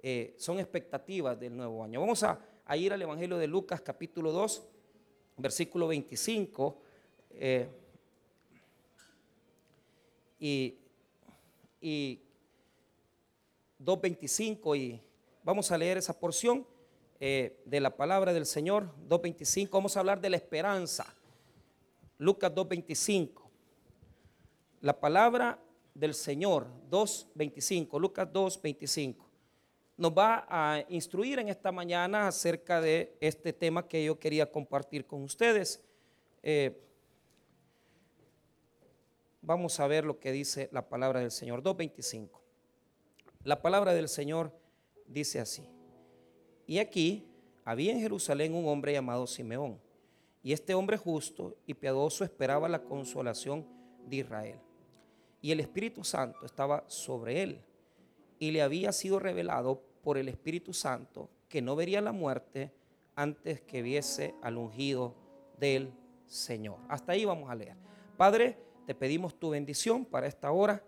eh, 0.00 0.34
son 0.36 0.58
expectativas 0.58 1.38
del 1.38 1.56
nuevo 1.56 1.82
año. 1.82 2.00
Vamos 2.00 2.22
a, 2.22 2.38
ir 2.76 2.92
al 2.92 3.00
Evangelio 3.00 3.38
de 3.38 3.46
Lucas 3.46 3.80
capítulo 3.80 4.30
2, 4.32 4.64
versículo 5.38 5.88
25. 5.88 6.82
Eh, 7.30 7.68
y, 10.40 10.78
y 11.80 12.20
2.25 13.82 14.76
y 14.76 15.00
vamos 15.42 15.70
a 15.70 15.78
leer 15.78 15.98
esa 15.98 16.18
porción 16.18 16.66
eh, 17.20 17.60
de 17.64 17.80
la 17.80 17.96
palabra 17.96 18.32
del 18.32 18.46
Señor, 18.46 18.92
2.25. 19.08 19.70
Vamos 19.70 19.96
a 19.96 20.00
hablar 20.00 20.20
de 20.20 20.30
la 20.30 20.36
esperanza. 20.36 21.14
Lucas 22.18 22.52
2.25. 22.54 23.42
La 24.80 25.00
palabra 25.00 25.60
del 25.94 26.14
Señor, 26.14 26.68
2.25. 26.90 28.00
Lucas 28.00 28.28
2.25. 28.32 29.27
Nos 29.98 30.12
va 30.12 30.46
a 30.48 30.84
instruir 30.90 31.40
en 31.40 31.48
esta 31.48 31.72
mañana 31.72 32.28
acerca 32.28 32.80
de 32.80 33.16
este 33.20 33.52
tema 33.52 33.88
que 33.88 34.04
yo 34.04 34.16
quería 34.16 34.48
compartir 34.48 35.04
con 35.04 35.24
ustedes. 35.24 35.82
Eh, 36.40 36.80
vamos 39.42 39.80
a 39.80 39.88
ver 39.88 40.04
lo 40.04 40.20
que 40.20 40.30
dice 40.30 40.68
la 40.70 40.88
palabra 40.88 41.18
del 41.18 41.32
Señor. 41.32 41.64
2.25. 41.64 42.30
La 43.42 43.60
palabra 43.60 43.92
del 43.92 44.08
Señor 44.08 44.52
dice 45.04 45.40
así. 45.40 45.68
Y 46.64 46.78
aquí 46.78 47.26
había 47.64 47.92
en 47.92 47.98
Jerusalén 47.98 48.54
un 48.54 48.68
hombre 48.68 48.92
llamado 48.92 49.26
Simeón. 49.26 49.80
Y 50.44 50.52
este 50.52 50.74
hombre 50.74 50.96
justo 50.96 51.56
y 51.66 51.74
piadoso 51.74 52.22
esperaba 52.22 52.68
la 52.68 52.84
consolación 52.84 53.66
de 54.06 54.18
Israel. 54.18 54.60
Y 55.42 55.50
el 55.50 55.58
Espíritu 55.58 56.04
Santo 56.04 56.46
estaba 56.46 56.84
sobre 56.86 57.42
él. 57.42 57.60
Y 58.38 58.52
le 58.52 58.62
había 58.62 58.92
sido 58.92 59.18
revelado 59.18 59.87
por 60.08 60.16
el 60.16 60.30
Espíritu 60.30 60.72
Santo 60.72 61.28
que 61.50 61.60
no 61.60 61.76
vería 61.76 62.00
la 62.00 62.12
muerte 62.12 62.72
antes 63.14 63.60
que 63.60 63.82
viese 63.82 64.34
al 64.40 64.56
ungido 64.56 65.14
del 65.58 65.92
Señor. 66.24 66.78
Hasta 66.88 67.12
ahí 67.12 67.26
vamos 67.26 67.50
a 67.50 67.54
leer. 67.54 67.76
Padre, 68.16 68.56
te 68.86 68.94
pedimos 68.94 69.38
tu 69.38 69.50
bendición 69.50 70.06
para 70.06 70.26
esta 70.26 70.50
hora. 70.50 70.82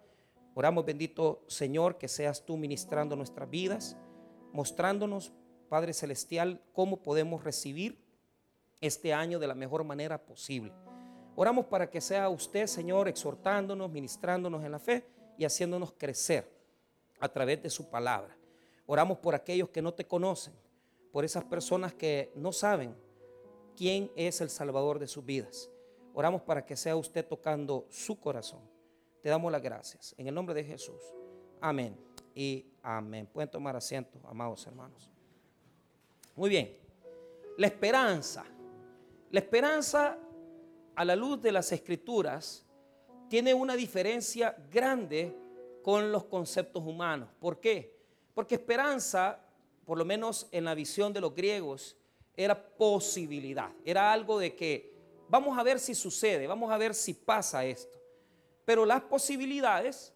Oramos, 0.55 0.87
bendito 0.87 1.45
Señor, 1.49 1.99
que 1.99 2.09
seas 2.09 2.47
tú 2.47 2.57
ministrando 2.57 3.15
nuestras 3.15 3.51
vidas, 3.51 3.95
mostrándonos 4.55 5.35
Padre 5.69 5.93
Celestial, 5.93 6.63
cómo 6.73 7.03
podemos 7.03 7.45
recibir 7.45 8.03
este 8.81 9.13
año 9.13 9.39
de 9.39 9.49
la 9.49 9.55
mejor 9.55 9.85
manera 9.85 10.17
posible. 10.25 10.73
Oramos 11.37 11.67
para 11.67 11.91
que 11.91 12.01
sea 12.01 12.31
usted, 12.31 12.67
Señor, 12.67 13.07
exhortándonos, 13.07 13.91
ministrándonos 13.91 14.65
en 14.65 14.73
la 14.73 14.79
fe 14.79 15.05
y 15.37 15.45
haciéndonos 15.45 15.93
crecer 15.93 16.51
a 17.21 17.29
través 17.29 17.63
de 17.63 17.69
su 17.69 17.91
palabra. 17.91 18.40
Oramos 18.93 19.19
por 19.19 19.37
aquellos 19.37 19.69
que 19.69 19.81
no 19.81 19.95
te 19.95 20.05
conocen, 20.05 20.53
por 21.13 21.25
esas 21.25 21.45
personas 21.45 21.95
que 21.95 22.33
no 22.35 22.51
saben 22.51 22.93
quién 23.77 24.11
es 24.17 24.41
el 24.41 24.51
Salvador 24.51 24.99
de 24.99 25.07
sus 25.07 25.25
vidas. 25.25 25.71
Oramos 26.13 26.43
para 26.43 26.67
que 26.67 26.75
sea 26.75 26.97
usted 26.97 27.25
tocando 27.25 27.87
su 27.89 28.19
corazón. 28.19 28.59
Te 29.23 29.29
damos 29.29 29.53
las 29.53 29.63
gracias. 29.63 30.13
En 30.19 30.27
el 30.27 30.35
nombre 30.35 30.57
de 30.57 30.65
Jesús. 30.65 31.01
Amén 31.61 31.97
y 32.35 32.67
amén. 32.83 33.29
Pueden 33.33 33.49
tomar 33.49 33.77
asiento, 33.77 34.19
amados 34.25 34.67
hermanos. 34.67 35.09
Muy 36.35 36.51
bien. 36.51 36.77
La 37.59 37.69
esperanza. 37.69 38.45
La 39.31 39.39
esperanza 39.39 40.19
a 40.97 41.05
la 41.05 41.15
luz 41.15 41.41
de 41.41 41.53
las 41.53 41.71
escrituras 41.71 42.67
tiene 43.29 43.55
una 43.55 43.77
diferencia 43.77 44.57
grande 44.69 45.33
con 45.81 46.11
los 46.11 46.25
conceptos 46.25 46.85
humanos. 46.85 47.29
¿Por 47.39 47.61
qué? 47.61 48.00
Porque 48.41 48.55
esperanza, 48.55 49.39
por 49.85 49.99
lo 49.99 50.05
menos 50.07 50.49
en 50.51 50.65
la 50.65 50.75
visión 50.75 51.13
de 51.13 51.21
los 51.21 51.35
griegos, 51.35 51.95
era 52.35 52.59
posibilidad. 52.59 53.71
Era 53.85 54.11
algo 54.15 54.39
de 54.39 54.57
que 54.57 54.95
vamos 55.29 55.59
a 55.59 55.63
ver 55.63 55.79
si 55.79 55.95
sucede, 55.95 56.47
vamos 56.47 56.73
a 56.73 56.79
ver 56.79 56.95
si 56.95 57.13
pasa 57.13 57.67
esto. 57.67 58.01
Pero 58.65 58.87
las 58.87 59.03
posibilidades, 59.03 60.15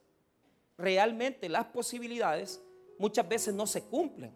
realmente 0.79 1.51
las 1.51 1.67
posibilidades, 1.67 2.63
muchas 2.99 3.29
veces 3.29 3.53
no 3.53 3.67
se 3.67 3.83
cumplen, 3.83 4.33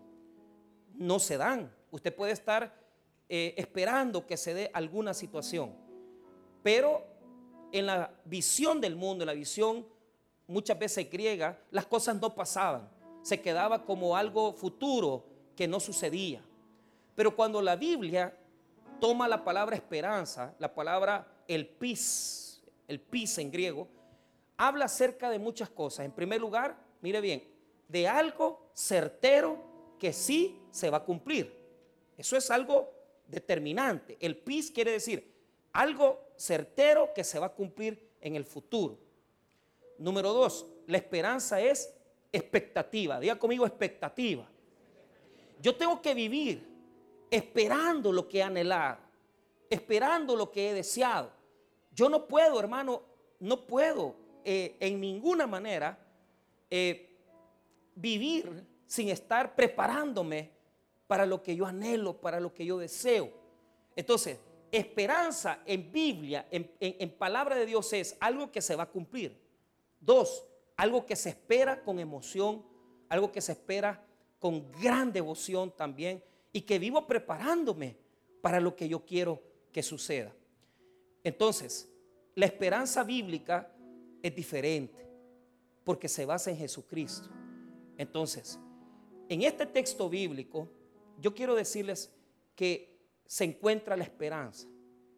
no 0.93 1.19
se 1.19 1.39
dan. 1.39 1.75
Usted 1.91 2.15
puede 2.15 2.33
estar 2.33 2.79
eh, 3.27 3.55
esperando 3.57 4.27
que 4.27 4.37
se 4.37 4.53
dé 4.53 4.71
alguna 4.75 5.15
situación, 5.15 5.75
pero 6.63 7.07
en 7.73 7.87
la 7.87 8.13
visión 8.27 8.83
del 8.83 8.97
mundo, 8.97 9.23
en 9.23 9.29
la 9.29 9.33
visión 9.33 9.87
muchas 10.47 10.79
veces 10.79 11.11
griega, 11.11 11.59
las 11.71 11.87
cosas 11.87 12.21
no 12.21 12.35
pasaban, 12.35 12.98
se 13.23 13.41
quedaba 13.41 13.85
como 13.85 14.17
algo 14.17 14.53
futuro 14.53 15.25
que 15.57 15.69
no 15.69 15.81
sucedía. 15.81 16.43
Pero 17.15 17.35
cuando 17.35 17.61
la 17.61 17.77
Biblia 17.77 18.37
toma 19.01 19.29
la 19.29 19.45
palabra 19.45 19.77
esperanza, 19.77 20.55
la 20.59 20.75
palabra 20.75 21.27
el 21.47 21.67
pis, 21.67 22.63
el 22.87 23.01
pis 23.01 23.39
en 23.39 23.51
griego, 23.51 23.89
habla 24.57 24.87
acerca 24.87 25.31
de 25.31 25.39
muchas 25.39 25.71
cosas. 25.71 26.05
En 26.05 26.13
primer 26.13 26.41
lugar, 26.41 26.77
mire 27.01 27.21
bien, 27.21 27.43
de 27.89 28.07
algo 28.07 28.71
certero 28.75 29.59
que 29.99 30.13
sí 30.13 30.61
se 30.71 30.91
va 30.91 30.99
a 30.99 31.05
cumplir. 31.05 31.53
Eso 32.17 32.37
es 32.37 32.51
algo 32.51 32.93
determinante. 33.27 34.17
El 34.21 34.37
PIS 34.37 34.71
quiere 34.71 34.93
decir 34.93 35.35
algo 35.73 36.21
certero 36.37 37.13
que 37.15 37.25
se 37.25 37.39
va 37.39 37.47
a 37.47 37.55
cumplir 37.55 38.11
en 38.21 38.37
el 38.37 38.45
futuro. 38.45 38.99
Número 39.99 40.33
dos, 40.33 40.67
la 40.87 40.97
esperanza 40.97 41.61
es 41.61 41.95
expectativa. 42.33 43.21
Diga 43.21 43.39
conmigo 43.39 43.67
expectativa. 43.67 44.49
Yo 45.61 45.75
tengo 45.77 46.01
que 46.01 46.15
vivir 46.15 46.67
esperando 47.31 48.13
lo 48.13 48.29
que 48.29 48.39
he 48.39 48.43
anhelado, 48.43 48.99
esperando 49.69 50.37
lo 50.37 50.51
que 50.51 50.71
he 50.71 50.75
deseado. 50.75 51.31
Yo 51.93 52.09
no 52.09 52.27
puedo, 52.27 52.61
hermano, 52.61 53.03
no 53.41 53.67
puedo 53.67 54.15
eh, 54.45 54.77
en 54.81 55.01
ninguna 55.01 55.47
manera 55.47 55.99
eh, 56.71 57.17
vivir 57.95 58.65
sin 58.87 59.09
estar 59.09 59.55
preparándome 59.55 60.51
para 61.07 61.27
lo 61.27 61.43
que 61.43 61.57
yo 61.57 61.67
anhelo, 61.67 62.21
para 62.21 62.39
lo 62.41 62.55
que 62.55 62.65
yo 62.65 62.79
deseo. 62.79 63.33
Entonces, 63.97 64.39
esperanza 64.71 65.61
en 65.67 65.91
Biblia, 65.91 66.47
en, 66.51 67.11
palabra 67.19 67.57
de 67.57 67.67
Dios 67.67 67.93
es 67.93 68.17
algo 68.21 68.53
que 68.53 68.61
se 68.63 68.77
va 68.77 68.85
a 68.85 68.91
cumplir. 68.91 69.37
Dos, 70.01 70.45
algo 70.79 71.05
que 71.05 71.17
se 71.17 71.29
espera 71.29 71.83
con 71.83 71.99
emoción, 71.99 72.65
algo 73.11 73.31
que 73.31 73.43
se 73.43 73.53
espera 73.53 74.03
con 74.39 74.71
gran 74.81 75.13
devoción 75.13 75.71
también 75.77 76.23
y 76.53 76.63
que 76.63 76.79
vivo 76.79 77.07
preparándome 77.07 77.99
para 78.41 78.61
lo 78.61 78.75
que 78.75 78.89
yo 78.89 79.05
quiero 79.05 79.43
que 79.73 79.83
suceda. 79.83 80.33
Entonces, 81.25 81.91
la 82.35 82.47
esperanza 82.47 83.03
bíblica 83.03 83.71
es 84.23 84.35
diferente 84.35 85.05
porque 85.85 86.09
se 86.09 86.25
basa 86.25 86.51
en 86.51 86.57
Jesucristo. 86.57 87.29
Entonces, 87.97 88.59
en 89.29 89.43
este 89.43 89.67
texto 89.67 90.09
bíblico, 90.09 90.71
yo 91.19 91.35
quiero 91.35 91.55
decirles 91.55 92.15
que 92.55 92.97
se 93.27 93.45
encuentra 93.45 93.97
la 93.97 94.05
esperanza 94.05 94.69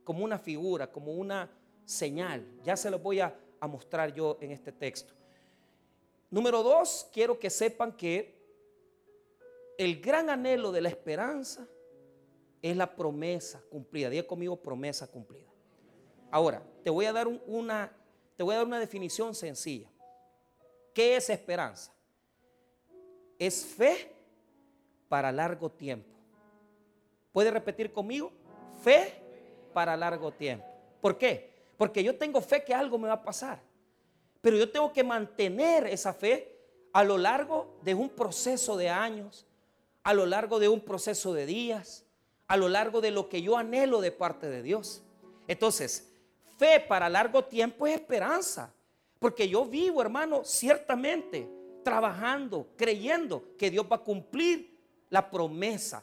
como 0.04 0.24
una 0.24 0.38
figura, 0.38 0.90
como 0.90 1.12
una 1.12 1.50
señal. 1.84 2.46
Ya 2.64 2.76
se 2.76 2.90
lo 2.90 2.98
voy 2.98 3.20
a, 3.20 3.38
mostrar 3.68 4.14
yo 4.14 4.38
en 4.40 4.52
este 4.52 4.72
texto. 4.72 5.19
Número 6.30 6.62
dos, 6.62 7.08
quiero 7.12 7.38
que 7.38 7.50
sepan 7.50 7.96
que 7.96 8.38
el 9.76 10.00
gran 10.00 10.30
anhelo 10.30 10.70
de 10.70 10.80
la 10.80 10.88
esperanza 10.88 11.66
es 12.62 12.76
la 12.76 12.94
promesa 12.94 13.62
cumplida. 13.68 14.10
Diga 14.10 14.26
conmigo 14.26 14.56
promesa 14.56 15.06
cumplida. 15.06 15.48
Ahora, 16.30 16.62
te 16.84 16.90
voy 16.90 17.06
a 17.06 17.12
dar 17.12 17.26
una, 17.26 17.92
te 18.36 18.42
voy 18.42 18.54
a 18.54 18.58
dar 18.58 18.66
una 18.66 18.78
definición 18.78 19.34
sencilla. 19.34 19.90
¿Qué 20.94 21.16
es 21.16 21.30
esperanza? 21.30 21.92
Es 23.38 23.64
fe 23.64 24.12
para 25.08 25.32
largo 25.32 25.70
tiempo. 25.70 26.08
¿Puede 27.32 27.50
repetir 27.50 27.92
conmigo? 27.92 28.30
Fe 28.82 29.14
para 29.72 29.96
largo 29.96 30.30
tiempo. 30.30 30.66
¿Por 31.00 31.18
qué? 31.18 31.50
Porque 31.76 32.04
yo 32.04 32.16
tengo 32.16 32.40
fe 32.40 32.62
que 32.62 32.74
algo 32.74 32.98
me 32.98 33.08
va 33.08 33.14
a 33.14 33.22
pasar. 33.22 33.69
Pero 34.40 34.56
yo 34.56 34.70
tengo 34.70 34.92
que 34.92 35.04
mantener 35.04 35.86
esa 35.86 36.12
fe 36.12 36.56
a 36.92 37.04
lo 37.04 37.18
largo 37.18 37.78
de 37.82 37.94
un 37.94 38.08
proceso 38.08 38.76
de 38.76 38.88
años, 38.88 39.46
a 40.02 40.14
lo 40.14 40.26
largo 40.26 40.58
de 40.58 40.68
un 40.68 40.80
proceso 40.80 41.32
de 41.32 41.46
días, 41.46 42.04
a 42.48 42.56
lo 42.56 42.68
largo 42.68 43.00
de 43.00 43.10
lo 43.10 43.28
que 43.28 43.42
yo 43.42 43.56
anhelo 43.56 44.00
de 44.00 44.12
parte 44.12 44.48
de 44.48 44.62
Dios. 44.62 45.02
Entonces, 45.46 46.12
fe 46.58 46.80
para 46.80 47.08
largo 47.08 47.44
tiempo 47.44 47.86
es 47.86 47.94
esperanza. 47.94 48.72
Porque 49.20 49.48
yo 49.48 49.66
vivo, 49.66 50.00
hermano, 50.00 50.42
ciertamente 50.44 51.48
trabajando, 51.84 52.68
creyendo 52.76 53.56
que 53.56 53.70
Dios 53.70 53.86
va 53.90 53.96
a 53.96 54.04
cumplir 54.04 54.78
la 55.10 55.30
promesa. 55.30 56.02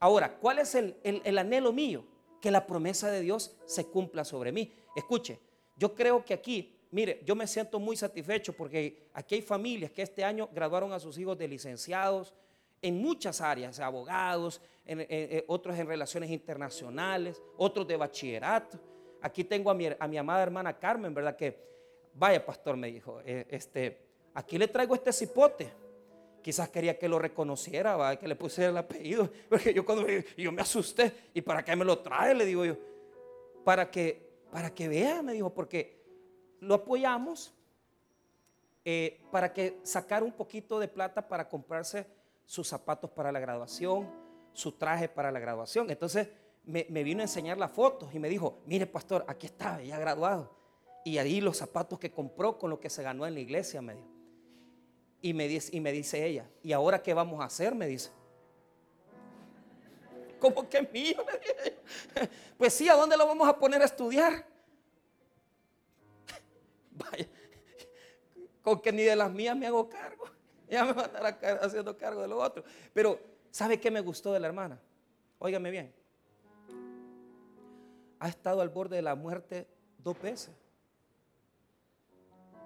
Ahora, 0.00 0.36
¿cuál 0.38 0.58
es 0.60 0.74
el, 0.74 1.38
anhelo 1.38 1.72
mío? 1.72 2.04
Que 2.40 2.50
la 2.50 2.66
promesa 2.66 3.10
de 3.10 3.20
Dios 3.20 3.56
se 3.66 3.86
cumpla 3.86 4.24
sobre 4.24 4.52
mí. 4.52 4.72
Escuche, 4.94 5.38
yo 5.76 5.94
creo 5.94 6.24
que 6.24 6.34
aquí, 6.34 6.75
mire, 6.90 7.20
yo 7.24 7.34
me 7.34 7.46
siento 7.46 7.78
muy 7.78 7.96
satisfecho 7.96 8.52
porque 8.52 9.08
aquí 9.12 9.36
hay 9.36 9.42
familias 9.42 9.90
que 9.90 10.02
este 10.02 10.24
año 10.24 10.48
graduaron 10.52 10.92
a 10.92 11.00
sus 11.00 11.18
hijos 11.18 11.36
de 11.38 11.48
licenciados, 11.48 12.34
en 12.82 13.00
muchas 13.00 13.40
áreas, 13.40 13.80
abogados, 13.80 14.60
otros 15.46 15.78
en 15.78 15.86
relaciones 15.86 16.30
internacionales, 16.30 17.42
otros 17.56 17.86
de 17.88 17.96
bachillerato. 17.96 18.78
Aquí 19.22 19.44
tengo 19.44 19.70
a 19.70 19.74
mi, 19.74 19.88
a 19.98 20.06
mi 20.06 20.18
amada 20.18 20.42
hermana 20.42 20.78
Carmen, 20.78 21.12
¿verdad? 21.12 21.36
Que, 21.36 21.56
vaya 22.14 22.44
pastor, 22.44 22.76
me 22.76 22.90
dijo, 22.90 23.20
eh, 23.24 23.46
este, 23.50 23.98
aquí 24.34 24.58
le 24.58 24.68
traigo 24.68 24.94
este 24.94 25.12
cipote. 25.12 25.72
Quizás 26.42 26.68
quería 26.68 26.96
que 26.96 27.08
lo 27.08 27.18
reconociera, 27.18 28.16
que 28.18 28.28
le 28.28 28.36
pusiera 28.36 28.70
el 28.70 28.76
apellido. 28.76 29.28
Porque 29.48 29.74
yo 29.74 29.84
cuando 29.84 30.06
yo 30.36 30.52
me 30.52 30.62
asusté, 30.62 31.12
¿y 31.34 31.40
para 31.40 31.64
qué 31.64 31.74
me 31.74 31.84
lo 31.84 31.98
trae? 31.98 32.34
Le 32.34 32.44
digo 32.44 32.64
yo, 32.64 32.76
para 33.64 33.90
que, 33.90 34.44
para 34.52 34.72
que 34.72 34.86
vea, 34.86 35.22
me 35.22 35.32
dijo, 35.32 35.52
porque 35.52 35.95
lo 36.60 36.74
apoyamos 36.74 37.54
eh, 38.84 39.20
para 39.30 39.52
que 39.52 39.78
sacara 39.82 40.24
un 40.24 40.32
poquito 40.32 40.78
de 40.78 40.88
plata 40.88 41.26
para 41.26 41.48
comprarse 41.48 42.06
sus 42.44 42.68
zapatos 42.68 43.10
para 43.10 43.32
la 43.32 43.40
graduación, 43.40 44.08
su 44.52 44.72
traje 44.72 45.08
para 45.08 45.32
la 45.32 45.40
graduación. 45.40 45.90
Entonces 45.90 46.28
me, 46.64 46.84
vino 46.84 47.20
a 47.20 47.24
enseñar 47.24 47.58
las 47.58 47.70
fotos 47.70 48.14
y 48.14 48.18
me 48.18 48.28
dijo, 48.28 48.58
mire 48.66 48.86
pastor, 48.86 49.24
aquí 49.28 49.46
está, 49.46 49.82
ya 49.82 49.98
graduado. 49.98 50.54
Y 51.04 51.18
ahí 51.18 51.40
los 51.40 51.56
zapatos 51.56 51.98
que 51.98 52.10
compró 52.10 52.58
con 52.58 52.70
lo 52.70 52.80
que 52.80 52.90
se 52.90 53.02
ganó 53.02 53.26
en 53.26 53.34
la 53.34 53.40
iglesia, 53.40 53.80
me 53.82 53.94
dijo. 53.94 54.08
Y 55.22 55.32
me 55.32 55.48
dice, 55.48 55.76
y 55.76 55.80
me 55.80 55.92
dice 55.92 56.24
ella, 56.24 56.48
¿y 56.62 56.72
ahora 56.72 57.02
qué 57.02 57.14
vamos 57.14 57.40
a 57.40 57.44
hacer? 57.44 57.74
Me 57.74 57.86
dice. 57.86 58.10
¿Cómo 60.40 60.68
que 60.68 60.82
mío? 60.82 61.24
Pues 62.58 62.72
sí, 62.72 62.88
¿a 62.88 62.94
dónde 62.94 63.16
lo 63.16 63.26
vamos 63.26 63.48
a 63.48 63.58
poner 63.58 63.82
a 63.82 63.84
estudiar? 63.84 64.46
Vaya, 66.96 67.28
con 68.62 68.80
que 68.80 68.92
ni 68.92 69.02
de 69.02 69.16
las 69.16 69.30
mías 69.30 69.56
me 69.56 69.66
hago 69.66 69.88
cargo. 69.88 70.24
Ya 70.68 70.84
me 70.84 70.94
van 70.94 71.14
a 71.14 71.28
estar 71.28 71.60
haciendo 71.62 71.96
cargo 71.96 72.22
de 72.22 72.26
lo 72.26 72.38
otro. 72.38 72.64
Pero, 72.92 73.20
¿sabe 73.52 73.78
qué 73.78 73.88
me 73.88 74.00
gustó 74.00 74.32
de 74.32 74.40
la 74.40 74.48
hermana? 74.48 74.80
Óigame 75.38 75.70
bien. 75.70 75.94
Ha 78.18 78.28
estado 78.28 78.60
al 78.60 78.68
borde 78.68 78.96
de 78.96 79.02
la 79.02 79.14
muerte 79.14 79.68
dos 80.02 80.20
veces. 80.20 80.52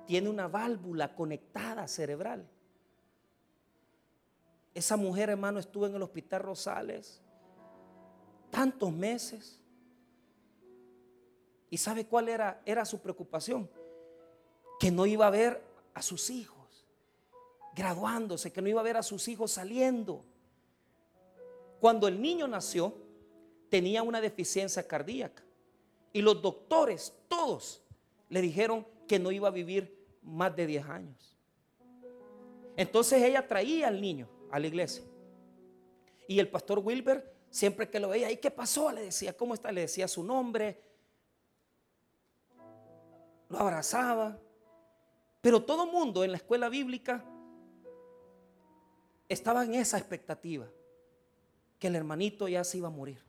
Tiene 0.06 0.30
una 0.30 0.48
válvula 0.48 1.14
conectada 1.14 1.86
cerebral. 1.86 2.48
Esa 4.72 4.96
mujer, 4.96 5.28
hermano, 5.28 5.58
estuvo 5.58 5.84
en 5.86 5.94
el 5.94 6.02
hospital 6.02 6.40
Rosales 6.40 7.20
tantos 8.50 8.92
meses. 8.92 9.58
¿Y 11.70 11.76
sabe 11.76 12.06
cuál 12.06 12.28
era, 12.28 12.60
era 12.64 12.84
su 12.84 13.00
preocupación? 13.00 13.70
Que 14.80 14.90
no 14.90 15.06
iba 15.06 15.28
a 15.28 15.30
ver 15.30 15.62
a 15.94 16.02
sus 16.02 16.30
hijos 16.30 16.60
graduándose, 17.74 18.52
que 18.52 18.60
no 18.60 18.68
iba 18.68 18.80
a 18.80 18.84
ver 18.84 18.96
a 18.96 19.02
sus 19.02 19.28
hijos 19.28 19.52
saliendo. 19.52 20.24
Cuando 21.80 22.08
el 22.08 22.20
niño 22.20 22.46
nació, 22.46 22.94
tenía 23.68 24.02
una 24.02 24.20
deficiencia 24.20 24.86
cardíaca. 24.86 25.42
Y 26.12 26.22
los 26.22 26.42
doctores, 26.42 27.14
todos, 27.28 27.82
le 28.28 28.42
dijeron 28.42 28.86
que 29.06 29.18
no 29.18 29.30
iba 29.30 29.48
a 29.48 29.52
vivir 29.52 29.96
más 30.22 30.54
de 30.54 30.66
10 30.66 30.84
años. 30.86 31.36
Entonces 32.76 33.22
ella 33.22 33.46
traía 33.46 33.88
al 33.88 34.00
niño 34.00 34.28
a 34.50 34.58
la 34.58 34.66
iglesia. 34.66 35.04
Y 36.28 36.38
el 36.38 36.48
pastor 36.48 36.80
Wilber, 36.80 37.34
siempre 37.50 37.88
que 37.88 38.00
lo 38.00 38.08
veía, 38.08 38.30
¿y 38.30 38.36
qué 38.36 38.50
pasó? 38.50 38.92
Le 38.92 39.02
decía, 39.02 39.36
¿cómo 39.36 39.54
está? 39.54 39.72
Le 39.72 39.82
decía 39.82 40.06
su 40.06 40.22
nombre. 40.22 40.82
Lo 43.48 43.58
abrazaba. 43.58 44.38
Pero 45.40 45.62
todo 45.62 45.86
mundo 45.86 46.22
en 46.22 46.32
la 46.32 46.36
escuela 46.36 46.68
bíblica 46.68 47.24
estaba 49.28 49.64
en 49.64 49.74
esa 49.74 49.96
expectativa, 49.96 50.66
que 51.78 51.86
el 51.86 51.96
hermanito 51.96 52.48
ya 52.48 52.62
se 52.64 52.78
iba 52.78 52.88
a 52.88 52.90
morir. 52.90 53.22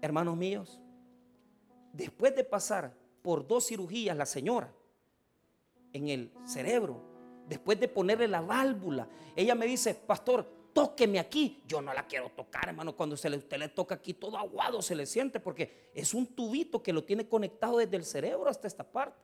Hermanos 0.00 0.36
míos, 0.36 0.80
después 1.92 2.34
de 2.34 2.44
pasar 2.44 2.94
por 3.22 3.46
dos 3.46 3.66
cirugías 3.66 4.16
la 4.16 4.24
señora 4.24 4.72
en 5.92 6.08
el 6.08 6.32
cerebro, 6.44 7.02
después 7.48 7.78
de 7.80 7.88
ponerle 7.88 8.28
la 8.28 8.40
válvula, 8.40 9.08
ella 9.34 9.54
me 9.54 9.66
dice, 9.66 9.94
pastor, 9.94 10.46
tóqueme 10.72 11.18
aquí. 11.18 11.62
Yo 11.66 11.80
no 11.82 11.92
la 11.92 12.06
quiero 12.06 12.30
tocar, 12.30 12.68
hermano. 12.68 12.94
Cuando 12.94 13.16
se 13.16 13.28
le, 13.28 13.38
usted 13.38 13.58
le 13.58 13.68
toca 13.68 13.96
aquí, 13.96 14.14
todo 14.14 14.36
aguado 14.36 14.80
se 14.80 14.94
le 14.94 15.06
siente 15.06 15.40
porque 15.40 15.90
es 15.94 16.14
un 16.14 16.26
tubito 16.26 16.82
que 16.82 16.92
lo 16.92 17.02
tiene 17.02 17.28
conectado 17.28 17.78
desde 17.78 17.96
el 17.96 18.04
cerebro 18.04 18.48
hasta 18.48 18.68
esta 18.68 18.84
parte. 18.84 19.18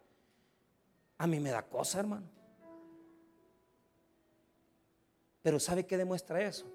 A 1.23 1.29
mí 1.29 1.39
me 1.39 1.53
da 1.53 1.63
cosa, 1.63 2.01
hermano. 2.01 2.27
Pero 5.41 5.61
¿sabe 5.61 5.87
qué 5.87 5.97
demuestra 5.97 6.43
eso? 6.43 6.67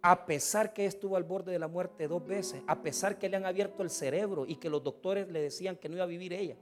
A 0.00 0.24
pesar 0.24 0.72
que 0.72 0.86
estuvo 0.86 1.18
al 1.18 1.24
borde 1.24 1.52
de 1.52 1.58
la 1.58 1.68
muerte 1.68 2.08
dos 2.08 2.26
veces, 2.26 2.62
a 2.66 2.80
pesar 2.80 3.18
que 3.18 3.28
le 3.28 3.36
han 3.36 3.44
abierto 3.44 3.82
el 3.82 3.90
cerebro 3.90 4.46
y 4.46 4.56
que 4.56 4.70
los 4.70 4.82
doctores 4.82 5.28
le 5.28 5.42
decían 5.42 5.76
que 5.76 5.90
no 5.90 5.96
iba 5.96 6.04
a 6.04 6.06
vivir 6.06 6.32
ella, 6.32 6.56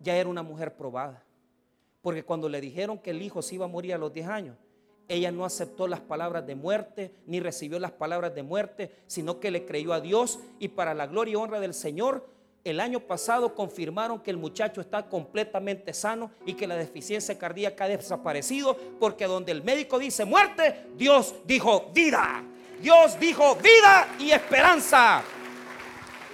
ya 0.00 0.14
era 0.16 0.28
una 0.28 0.44
mujer 0.44 0.76
probada. 0.76 1.24
Porque 2.02 2.24
cuando 2.24 2.48
le 2.48 2.60
dijeron 2.60 3.00
que 3.00 3.10
el 3.10 3.20
hijo 3.20 3.42
se 3.42 3.56
iba 3.56 3.64
a 3.64 3.68
morir 3.68 3.94
a 3.94 3.98
los 3.98 4.12
10 4.12 4.28
años, 4.28 4.56
ella 5.08 5.32
no 5.32 5.44
aceptó 5.44 5.88
las 5.88 5.98
palabras 5.98 6.46
de 6.46 6.54
muerte, 6.54 7.16
ni 7.26 7.40
recibió 7.40 7.80
las 7.80 7.90
palabras 7.90 8.32
de 8.32 8.44
muerte, 8.44 8.92
sino 9.08 9.40
que 9.40 9.50
le 9.50 9.66
creyó 9.66 9.92
a 9.92 10.00
Dios 10.00 10.38
y 10.60 10.68
para 10.68 10.94
la 10.94 11.08
gloria 11.08 11.32
y 11.32 11.34
honra 11.34 11.58
del 11.58 11.74
Señor 11.74 12.30
el 12.64 12.80
año 12.80 13.00
pasado 13.00 13.54
confirmaron 13.54 14.20
que 14.20 14.30
el 14.30 14.36
muchacho 14.36 14.80
está 14.80 15.08
completamente 15.08 15.92
sano 15.92 16.30
y 16.46 16.54
que 16.54 16.66
la 16.66 16.76
deficiencia 16.76 17.36
cardíaca 17.38 17.84
ha 17.84 17.88
desaparecido 17.88 18.76
porque 19.00 19.26
donde 19.26 19.52
el 19.52 19.62
médico 19.64 19.98
dice 19.98 20.24
muerte, 20.24 20.86
Dios 20.94 21.34
dijo 21.44 21.90
vida. 21.92 22.44
Dios 22.80 23.18
dijo 23.18 23.56
vida 23.56 24.08
y 24.18 24.30
esperanza. 24.30 25.22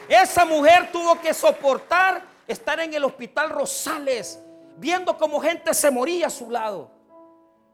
Esa 0.09 0.45
mujer 0.45 0.91
tuvo 0.93 1.21
que 1.21 1.33
soportar 1.35 2.23
estar 2.47 2.81
en 2.81 2.93
el 2.95 3.05
hospital 3.05 3.51
Rosales 3.51 4.39
viendo 4.77 5.17
cómo 5.17 5.41
gente 5.41 5.75
se 5.75 5.91
moría 5.91 6.29
a 6.29 6.31
su 6.31 6.51
lado. 6.51 6.91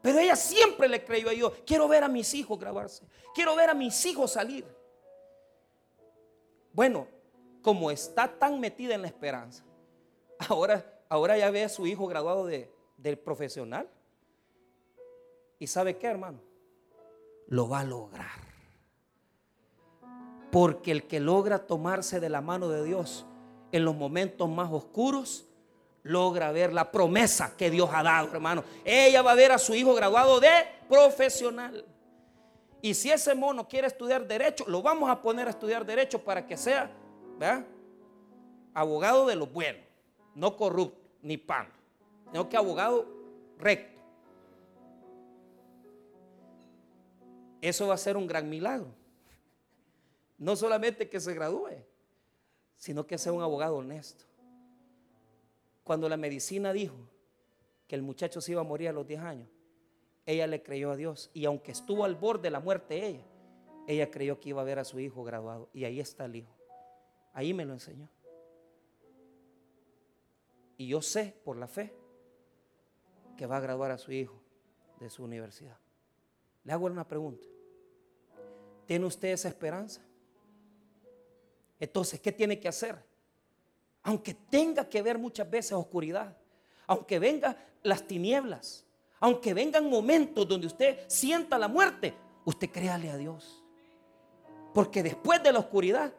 Pero 0.01 0.19
ella 0.19 0.35
siempre 0.35 0.87
le 0.87 1.03
creyó 1.03 1.29
a 1.29 1.31
Dios. 1.31 1.53
Quiero 1.65 1.87
ver 1.87 2.03
a 2.03 2.07
mis 2.07 2.33
hijos 2.33 2.59
grabarse. 2.59 3.05
Quiero 3.33 3.55
ver 3.55 3.69
a 3.69 3.73
mis 3.73 4.05
hijos 4.05 4.33
salir. 4.33 4.65
Bueno, 6.73 7.07
como 7.65 7.89
está 7.89 8.27
tan 8.27 8.59
metida 8.59 8.93
en 8.93 9.01
la 9.01 9.07
esperanza, 9.07 9.63
ahora, 10.49 10.85
ahora 11.09 11.35
ya 11.35 11.49
ve 11.49 11.63
a 11.63 11.69
su 11.69 11.87
hijo 11.87 12.05
graduado 12.05 12.45
de, 12.45 12.71
del 12.95 13.17
profesional. 13.17 13.89
¿Y 15.57 15.65
sabe 15.65 15.97
qué, 15.97 16.05
hermano? 16.05 16.39
Lo 17.47 17.67
va 17.67 17.79
a 17.79 17.83
lograr. 17.83 18.45
Porque 20.51 20.91
el 20.91 21.07
que 21.07 21.19
logra 21.19 21.65
tomarse 21.65 22.19
de 22.19 22.29
la 22.29 22.39
mano 22.39 22.69
de 22.69 22.83
Dios 22.83 23.25
en 23.71 23.83
los 23.83 23.95
momentos 23.95 24.47
más 24.47 24.71
oscuros, 24.71 25.47
logra 26.03 26.51
ver 26.51 26.71
la 26.71 26.91
promesa 26.91 27.57
que 27.57 27.71
Dios 27.71 27.89
ha 27.91 28.03
dado, 28.03 28.31
hermano. 28.31 28.63
Ella 28.83 29.23
va 29.23 29.31
a 29.31 29.35
ver 29.35 29.51
a 29.51 29.57
su 29.57 29.73
hijo 29.73 29.95
graduado 29.95 30.39
de 30.39 30.51
profesional. 30.87 31.83
Y 32.83 32.93
si 32.93 33.09
ese 33.09 33.33
mono 33.33 33.67
quiere 33.67 33.87
estudiar 33.87 34.27
derecho, 34.27 34.65
lo 34.67 34.83
vamos 34.83 35.09
a 35.09 35.19
poner 35.19 35.47
a 35.47 35.49
estudiar 35.49 35.83
derecho 35.83 36.23
para 36.23 36.45
que 36.45 36.57
sea 36.57 36.91
¿verdad? 37.37 37.65
Abogado 38.73 39.25
de 39.27 39.35
lo 39.35 39.47
bueno, 39.47 39.79
no 40.33 40.55
corrupto 40.57 40.99
ni 41.21 41.37
pan, 41.37 41.67
sino 42.31 42.47
que 42.49 42.57
abogado 42.57 43.07
recto. 43.57 44.01
Eso 47.61 47.87
va 47.87 47.95
a 47.95 47.97
ser 47.97 48.15
un 48.15 48.27
gran 48.27 48.47
milagro. 48.49 48.93
No 50.37 50.55
solamente 50.55 51.09
que 51.09 51.19
se 51.19 51.33
gradúe, 51.33 51.83
sino 52.75 53.07
que 53.07 53.17
sea 53.17 53.31
un 53.31 53.41
abogado 53.41 53.77
honesto. 53.77 54.25
Cuando 55.83 56.09
la 56.09 56.17
medicina 56.17 56.73
dijo 56.73 56.95
que 57.87 57.95
el 57.95 58.01
muchacho 58.01 58.41
se 58.41 58.51
iba 58.51 58.61
a 58.61 58.65
morir 58.65 58.89
a 58.89 58.93
los 58.93 59.07
10 59.07 59.21
años, 59.21 59.47
ella 60.25 60.47
le 60.47 60.61
creyó 60.61 60.91
a 60.91 60.95
Dios. 60.95 61.31
Y 61.33 61.45
aunque 61.45 61.71
estuvo 61.71 62.03
al 62.05 62.15
borde 62.15 62.43
de 62.43 62.51
la 62.51 62.59
muerte 62.59 63.05
ella, 63.05 63.23
ella 63.87 64.11
creyó 64.11 64.39
que 64.39 64.49
iba 64.49 64.61
a 64.61 64.65
ver 64.65 64.79
a 64.79 64.83
su 64.83 64.99
hijo 64.99 65.23
graduado. 65.23 65.69
Y 65.73 65.85
ahí 65.85 65.99
está 65.99 66.25
el 66.25 66.37
hijo. 66.37 66.54
Ahí 67.35 67.53
me 67.53 67.65
lo 67.65 67.73
enseñó. 67.73 68.09
Y 70.77 70.87
yo 70.87 71.01
sé 71.01 71.35
por 71.43 71.57
la 71.57 71.67
fe 71.67 71.93
que 73.37 73.45
va 73.45 73.57
a 73.57 73.59
graduar 73.59 73.91
a 73.91 73.97
su 73.97 74.13
hijo 74.13 74.41
de 74.99 75.09
su 75.09 75.23
universidad. 75.23 75.77
Le 76.63 76.71
hago 76.71 76.85
una 76.85 77.07
pregunta. 77.07 77.45
¿Tiene 78.85 79.05
usted 79.05 79.29
esa 79.29 79.49
esperanza? 79.49 80.01
Entonces, 81.77 82.21
¿qué 82.21 82.31
tiene 82.31 82.57
que 82.57 82.69
hacer? 82.69 83.03
Aunque 84.03 84.33
tenga 84.33 84.87
que 84.87 85.01
ver 85.01 85.17
muchas 85.17 85.49
veces 85.49 85.73
oscuridad, 85.73 86.37
aunque 86.87 87.19
vengan 87.19 87.57
las 87.83 88.07
tinieblas, 88.07 88.85
aunque 89.19 89.53
vengan 89.53 89.89
momentos 89.89 90.47
donde 90.47 90.67
usted 90.67 90.99
sienta 91.07 91.57
la 91.57 91.67
muerte, 91.67 92.13
usted 92.45 92.69
créale 92.69 93.09
a 93.09 93.17
Dios. 93.17 93.61
Porque 94.73 95.03
después 95.03 95.43
de 95.43 95.51
la 95.51 95.59
oscuridad 95.59 96.13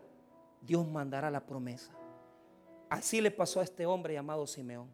Dios 0.66 0.87
mandará 0.87 1.30
la 1.30 1.46
promesa. 1.46 1.92
Así 2.88 3.20
le 3.20 3.30
pasó 3.30 3.61
a 3.61 3.64
este 3.64 3.87
hombre 3.87 4.14
llamado 4.14 4.46
Simeón. 4.46 4.88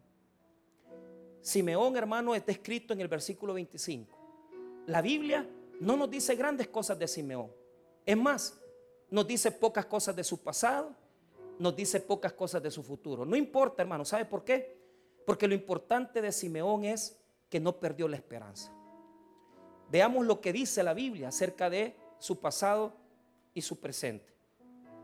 Simeón, 1.41 1.97
hermano, 1.97 2.33
está 2.35 2.51
escrito 2.51 2.93
en 2.93 3.01
el 3.01 3.07
versículo 3.07 3.53
25. 3.53 4.17
La 4.87 5.01
Biblia 5.01 5.47
no 5.79 5.97
nos 5.97 6.09
dice 6.09 6.35
grandes 6.35 6.67
cosas 6.67 6.97
de 6.97 7.07
Simeón. 7.07 7.51
Es 8.05 8.17
más, 8.17 8.59
nos 9.09 9.27
dice 9.27 9.51
pocas 9.51 9.85
cosas 9.85 10.15
de 10.15 10.23
su 10.23 10.41
pasado, 10.41 10.95
nos 11.59 11.75
dice 11.75 11.99
pocas 11.99 12.33
cosas 12.33 12.63
de 12.63 12.71
su 12.71 12.81
futuro. 12.83 13.25
No 13.25 13.35
importa, 13.35 13.81
hermano, 13.81 14.05
¿sabe 14.05 14.25
por 14.25 14.43
qué? 14.43 14.77
Porque 15.25 15.47
lo 15.47 15.53
importante 15.53 16.21
de 16.21 16.31
Simeón 16.31 16.85
es 16.85 17.19
que 17.49 17.59
no 17.59 17.79
perdió 17.79 18.07
la 18.07 18.15
esperanza. 18.15 18.73
Veamos 19.91 20.25
lo 20.25 20.41
que 20.41 20.53
dice 20.53 20.81
la 20.81 20.93
Biblia 20.93 21.27
acerca 21.27 21.69
de 21.69 21.95
su 22.17 22.39
pasado 22.39 22.93
y 23.53 23.61
su 23.61 23.79
presente. 23.79 24.32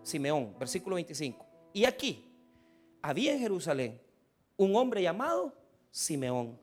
Simeón, 0.04 0.56
versículo 0.58 0.96
25. 0.96 1.46
Y 1.74 1.86
aquí 1.86 2.26
había 3.02 3.34
en 3.34 3.40
Jerusalén 3.40 4.00
un 4.58 4.76
hombre 4.76 5.02
llamado 5.02 5.54
Simeón. 5.92 6.58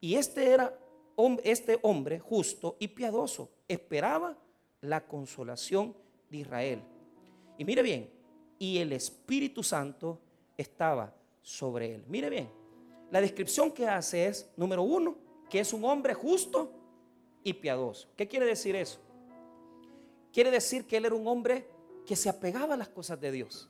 Y 0.00 0.14
este 0.14 0.50
era 0.50 0.76
este 1.44 1.78
hombre 1.82 2.18
justo 2.18 2.76
y 2.78 2.88
piadoso 2.88 3.50
esperaba 3.68 4.36
la 4.80 5.06
consolación 5.06 5.94
de 6.30 6.38
Israel. 6.38 6.82
Y 7.58 7.64
mire 7.64 7.82
bien, 7.82 8.10
y 8.58 8.78
el 8.78 8.92
Espíritu 8.92 9.62
Santo 9.62 10.18
estaba 10.56 11.14
sobre 11.42 11.94
él. 11.94 12.04
Mire 12.08 12.30
bien, 12.30 12.50
la 13.10 13.20
descripción 13.20 13.72
que 13.72 13.86
hace 13.86 14.26
es, 14.26 14.50
número 14.56 14.82
uno, 14.82 15.16
que 15.48 15.60
es 15.60 15.72
un 15.72 15.84
hombre 15.84 16.14
justo 16.14 16.72
y 17.42 17.52
piadoso. 17.54 18.08
¿Qué 18.16 18.28
quiere 18.28 18.46
decir 18.46 18.76
eso? 18.76 19.00
Quiere 20.32 20.50
decir 20.50 20.86
que 20.86 20.96
él 20.96 21.06
era 21.06 21.14
un 21.14 21.26
hombre 21.26 21.66
que 22.10 22.16
se 22.16 22.28
apegaba 22.28 22.74
a 22.74 22.76
las 22.76 22.88
cosas 22.88 23.20
de 23.20 23.30
Dios. 23.30 23.68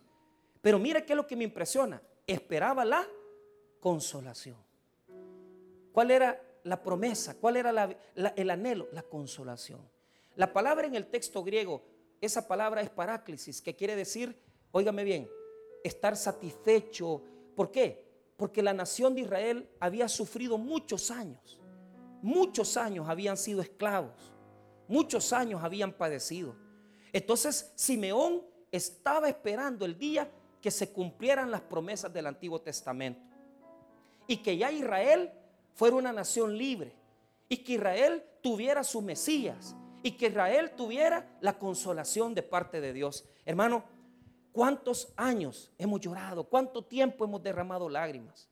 Pero 0.63 0.79
mire 0.79 1.05
qué 1.05 1.13
es 1.13 1.17
lo 1.19 1.27
que 1.27 1.37
me 1.37 1.45
impresiona. 1.45 2.01
Esperaba 2.27 2.87
la 2.87 3.07
consolación. 3.81 4.57
¿Cuál 5.93 6.11
era 6.11 6.43
la 6.63 6.83
promesa? 6.83 7.35
¿Cuál 7.35 7.59
era 7.59 7.99
el 8.15 8.51
anhelo? 8.51 8.89
La 8.93 9.03
consolación. 9.03 9.87
La 10.37 10.55
palabra 10.55 10.87
en 10.87 10.95
el 10.95 11.09
texto 11.09 11.45
griego, 11.45 11.83
esa 12.19 12.49
palabra 12.49 12.81
es 12.81 12.89
paráclisis, 12.89 13.61
que 13.61 13.77
quiere 13.77 13.95
decir, 13.95 14.35
óigame 14.73 15.05
bien, 15.05 15.29
estar 15.85 16.17
satisfecho. 16.17 17.23
¿Por 17.55 17.71
qué? 17.71 18.11
Porque 18.39 18.63
la 18.63 18.73
nación 18.73 19.15
de 19.15 19.21
Israel 19.21 19.69
había 19.81 20.09
sufrido 20.09 20.57
muchos 20.57 21.11
años. 21.11 21.61
Muchos 22.23 22.79
años 22.79 23.07
habían 23.07 23.37
sido 23.37 23.61
esclavos. 23.61 24.33
Muchos 24.89 25.35
años 25.35 25.63
habían 25.63 25.93
padecido. 25.93 26.70
Entonces 27.13 27.73
Simeón 27.75 28.43
estaba 28.71 29.29
esperando 29.29 29.85
el 29.85 29.99
día 29.99 30.31
que 30.61 30.71
se 30.71 30.93
cumplieran 30.93 31.51
las 31.51 31.63
promesas 31.63 32.13
del 32.13 32.27
Antiguo 32.27 32.61
Testamento. 32.61 33.21
Y 34.27 34.39
que 34.39 34.57
ya 34.57 34.71
Israel 34.71 35.33
fuera 35.75 35.97
una 35.97 36.13
nación 36.13 36.57
libre 36.57 36.93
y 37.49 37.59
que 37.59 37.73
Israel 37.75 38.23
tuviera 38.43 38.85
su 38.85 39.03
Mesías 39.03 39.75
y 40.03 40.13
que 40.13 40.29
Israel 40.29 40.73
tuviera 40.77 41.27
la 41.41 41.59
consolación 41.59 42.35
de 42.35 42.43
parte 42.43 42.81
de 42.81 42.93
Dios. 42.93 43.25
Hermano, 43.45 43.85
¿cuántos 44.53 45.13
años 45.17 45.71
hemos 45.79 46.01
llorado? 46.01 46.45
¿Cuánto 46.45 46.85
tiempo 46.85 47.25
hemos 47.25 47.43
derramado 47.43 47.89
lágrimas? 47.89 48.49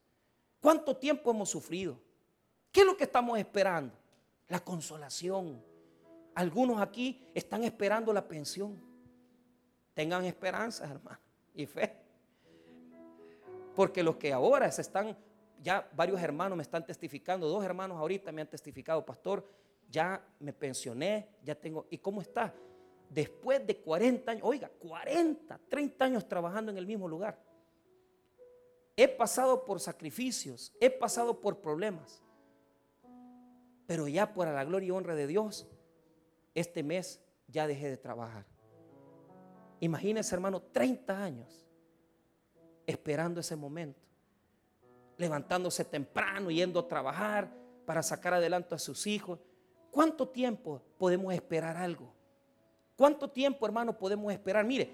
¿Cuánto 0.60 0.96
tiempo 0.96 1.30
hemos 1.30 1.50
sufrido? 1.50 1.98
¿Qué 2.72 2.80
es 2.80 2.86
lo 2.86 2.96
que 2.96 3.04
estamos 3.04 3.38
esperando? 3.38 3.94
La 4.48 4.60
consolación. 4.60 5.62
Algunos 6.38 6.80
aquí 6.80 7.28
están 7.34 7.64
esperando 7.64 8.12
la 8.12 8.28
pensión. 8.28 8.80
Tengan 9.92 10.24
esperanza, 10.24 10.84
hermano, 10.84 11.18
y 11.52 11.66
fe. 11.66 11.96
Porque 13.74 14.04
los 14.04 14.18
que 14.18 14.32
ahora 14.32 14.70
se 14.70 14.82
están 14.82 15.16
ya 15.60 15.90
varios 15.96 16.22
hermanos 16.22 16.56
me 16.56 16.62
están 16.62 16.86
testificando, 16.86 17.48
dos 17.48 17.64
hermanos 17.64 17.98
ahorita 17.98 18.30
me 18.30 18.42
han 18.42 18.46
testificado, 18.46 19.04
pastor, 19.04 19.44
ya 19.90 20.24
me 20.38 20.52
pensioné, 20.52 21.28
ya 21.42 21.56
tengo, 21.56 21.88
¿y 21.90 21.98
cómo 21.98 22.20
está? 22.20 22.54
Después 23.10 23.66
de 23.66 23.76
40 23.76 24.30
años, 24.30 24.44
oiga, 24.46 24.70
40, 24.78 25.58
30 25.68 26.04
años 26.04 26.28
trabajando 26.28 26.70
en 26.70 26.78
el 26.78 26.86
mismo 26.86 27.08
lugar. 27.08 27.36
He 28.96 29.08
pasado 29.08 29.64
por 29.64 29.80
sacrificios, 29.80 30.72
he 30.80 30.88
pasado 30.88 31.40
por 31.40 31.58
problemas, 31.60 32.22
pero 33.88 34.06
ya 34.06 34.32
por 34.32 34.46
la 34.46 34.62
gloria 34.62 34.86
y 34.86 34.90
honra 34.92 35.16
de 35.16 35.26
Dios, 35.26 35.66
este 36.60 36.82
mes 36.82 37.20
ya 37.46 37.66
dejé 37.66 37.90
de 37.90 37.96
trabajar. 37.96 38.44
Imagínense, 39.80 40.34
hermano, 40.34 40.60
30 40.60 41.22
años 41.22 41.66
esperando 42.86 43.40
ese 43.40 43.54
momento 43.54 44.08
levantándose 45.18 45.84
temprano, 45.84 46.50
yendo 46.50 46.80
a 46.80 46.88
trabajar 46.88 47.52
para 47.84 48.02
sacar 48.02 48.34
adelante 48.34 48.74
a 48.74 48.78
sus 48.78 49.06
hijos. 49.06 49.40
¿Cuánto 49.90 50.28
tiempo 50.28 50.80
podemos 50.96 51.34
esperar 51.34 51.76
algo? 51.76 52.12
¿Cuánto 52.96 53.28
tiempo, 53.28 53.66
hermano, 53.66 53.98
podemos 53.98 54.32
esperar? 54.32 54.64
Mire, 54.64 54.90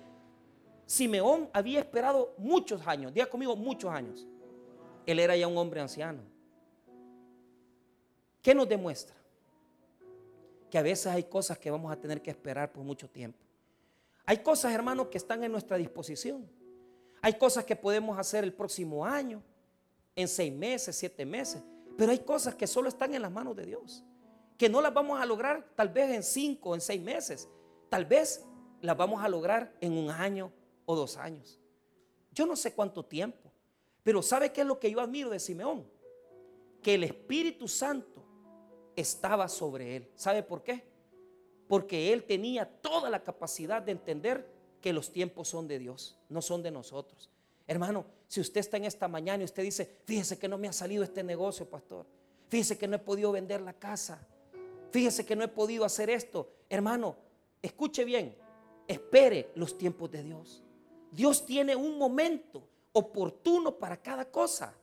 Simeón 0.86 1.48
había 1.52 1.80
esperado 1.80 2.34
muchos 2.38 2.86
años, 2.86 3.12
diga 3.12 3.26
conmigo, 3.26 3.54
muchos 3.54 3.90
años. 3.90 4.26
Él 5.06 5.18
era 5.18 5.36
ya 5.36 5.46
un 5.46 5.56
hombre 5.58 5.80
anciano. 5.80 6.22
¿Qué 8.40 8.54
nos 8.54 8.68
demuestra? 8.68 9.14
Que 10.74 10.78
a 10.78 10.82
veces 10.82 11.06
hay 11.06 11.22
cosas 11.22 11.56
que 11.56 11.70
vamos 11.70 11.92
a 11.92 11.94
tener 11.94 12.20
que 12.20 12.32
esperar 12.32 12.72
por 12.72 12.82
mucho 12.82 13.08
tiempo. 13.08 13.38
Hay 14.26 14.38
cosas, 14.38 14.72
hermano, 14.72 15.08
que 15.08 15.18
están 15.18 15.44
en 15.44 15.52
nuestra 15.52 15.76
disposición. 15.76 16.50
Hay 17.22 17.34
cosas 17.34 17.64
que 17.64 17.76
podemos 17.76 18.18
hacer 18.18 18.42
el 18.42 18.52
próximo 18.52 19.06
año 19.06 19.40
en 20.16 20.26
seis 20.26 20.52
meses, 20.52 20.96
siete 20.96 21.24
meses. 21.24 21.62
Pero 21.96 22.10
hay 22.10 22.18
cosas 22.18 22.56
que 22.56 22.66
solo 22.66 22.88
están 22.88 23.14
en 23.14 23.22
las 23.22 23.30
manos 23.30 23.54
de 23.54 23.66
Dios. 23.66 24.02
Que 24.58 24.68
no 24.68 24.80
las 24.80 24.92
vamos 24.92 25.20
a 25.20 25.24
lograr 25.26 25.64
tal 25.76 25.90
vez 25.90 26.10
en 26.10 26.24
cinco 26.24 26.74
en 26.74 26.80
seis 26.80 27.00
meses. 27.00 27.48
Tal 27.88 28.04
vez 28.04 28.44
las 28.80 28.96
vamos 28.96 29.22
a 29.22 29.28
lograr 29.28 29.72
en 29.80 29.92
un 29.92 30.10
año 30.10 30.50
o 30.86 30.96
dos 30.96 31.16
años. 31.16 31.60
Yo 32.32 32.46
no 32.46 32.56
sé 32.56 32.72
cuánto 32.72 33.04
tiempo. 33.04 33.48
Pero 34.02 34.22
¿sabe 34.22 34.50
qué 34.50 34.62
es 34.62 34.66
lo 34.66 34.80
que 34.80 34.90
yo 34.90 34.98
admiro 34.98 35.30
de 35.30 35.38
Simeón? 35.38 35.86
Que 36.82 36.94
el 36.94 37.04
Espíritu 37.04 37.68
Santo 37.68 38.24
estaba 38.96 39.48
sobre 39.48 39.96
él. 39.96 40.10
¿Sabe 40.16 40.42
por 40.42 40.62
qué? 40.62 40.84
Porque 41.68 42.12
él 42.12 42.24
tenía 42.24 42.66
toda 42.66 43.10
la 43.10 43.22
capacidad 43.22 43.82
de 43.82 43.92
entender 43.92 44.46
que 44.80 44.92
los 44.92 45.10
tiempos 45.10 45.48
son 45.48 45.66
de 45.66 45.78
Dios, 45.78 46.18
no 46.28 46.42
son 46.42 46.62
de 46.62 46.70
nosotros. 46.70 47.30
Hermano, 47.66 48.04
si 48.28 48.40
usted 48.40 48.60
está 48.60 48.76
en 48.76 48.84
esta 48.84 49.08
mañana 49.08 49.42
y 49.42 49.46
usted 49.46 49.62
dice, 49.62 49.98
fíjese 50.04 50.38
que 50.38 50.48
no 50.48 50.58
me 50.58 50.68
ha 50.68 50.72
salido 50.72 51.02
este 51.02 51.22
negocio, 51.22 51.68
pastor. 51.68 52.06
Fíjese 52.48 52.76
que 52.76 52.86
no 52.86 52.96
he 52.96 53.00
podido 53.00 53.32
vender 53.32 53.60
la 53.62 53.72
casa. 53.72 54.26
Fíjese 54.90 55.24
que 55.24 55.34
no 55.34 55.42
he 55.42 55.48
podido 55.48 55.84
hacer 55.84 56.10
esto. 56.10 56.50
Hermano, 56.68 57.16
escuche 57.62 58.04
bien, 58.04 58.36
espere 58.86 59.50
los 59.54 59.78
tiempos 59.78 60.10
de 60.10 60.22
Dios. 60.22 60.62
Dios 61.10 61.46
tiene 61.46 61.74
un 61.74 61.96
momento 61.96 62.68
oportuno 62.92 63.76
para 63.76 63.96
cada 63.96 64.30
cosa. 64.30 64.76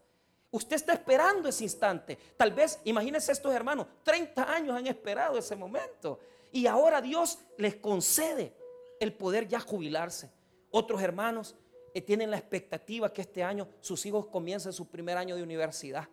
Usted 0.51 0.75
está 0.75 0.93
esperando 0.93 1.47
ese 1.47 1.63
instante. 1.63 2.17
Tal 2.35 2.51
vez, 2.51 2.79
imagínense 2.83 3.31
estos 3.31 3.53
hermanos, 3.53 3.87
30 4.03 4.53
años 4.53 4.75
han 4.75 4.85
esperado 4.85 5.37
ese 5.37 5.55
momento. 5.55 6.19
Y 6.51 6.67
ahora 6.67 7.01
Dios 7.01 7.39
les 7.57 7.75
concede 7.75 8.53
el 8.99 9.13
poder 9.13 9.47
ya 9.47 9.61
jubilarse. 9.61 10.29
Otros 10.69 11.01
hermanos 11.01 11.55
eh, 11.93 12.01
tienen 12.01 12.29
la 12.29 12.37
expectativa 12.37 13.11
que 13.13 13.21
este 13.21 13.43
año 13.43 13.67
sus 13.79 14.05
hijos 14.05 14.27
comiencen 14.27 14.73
su 14.73 14.89
primer 14.89 15.17
año 15.17 15.37
de 15.37 15.43
universidad. 15.43 16.09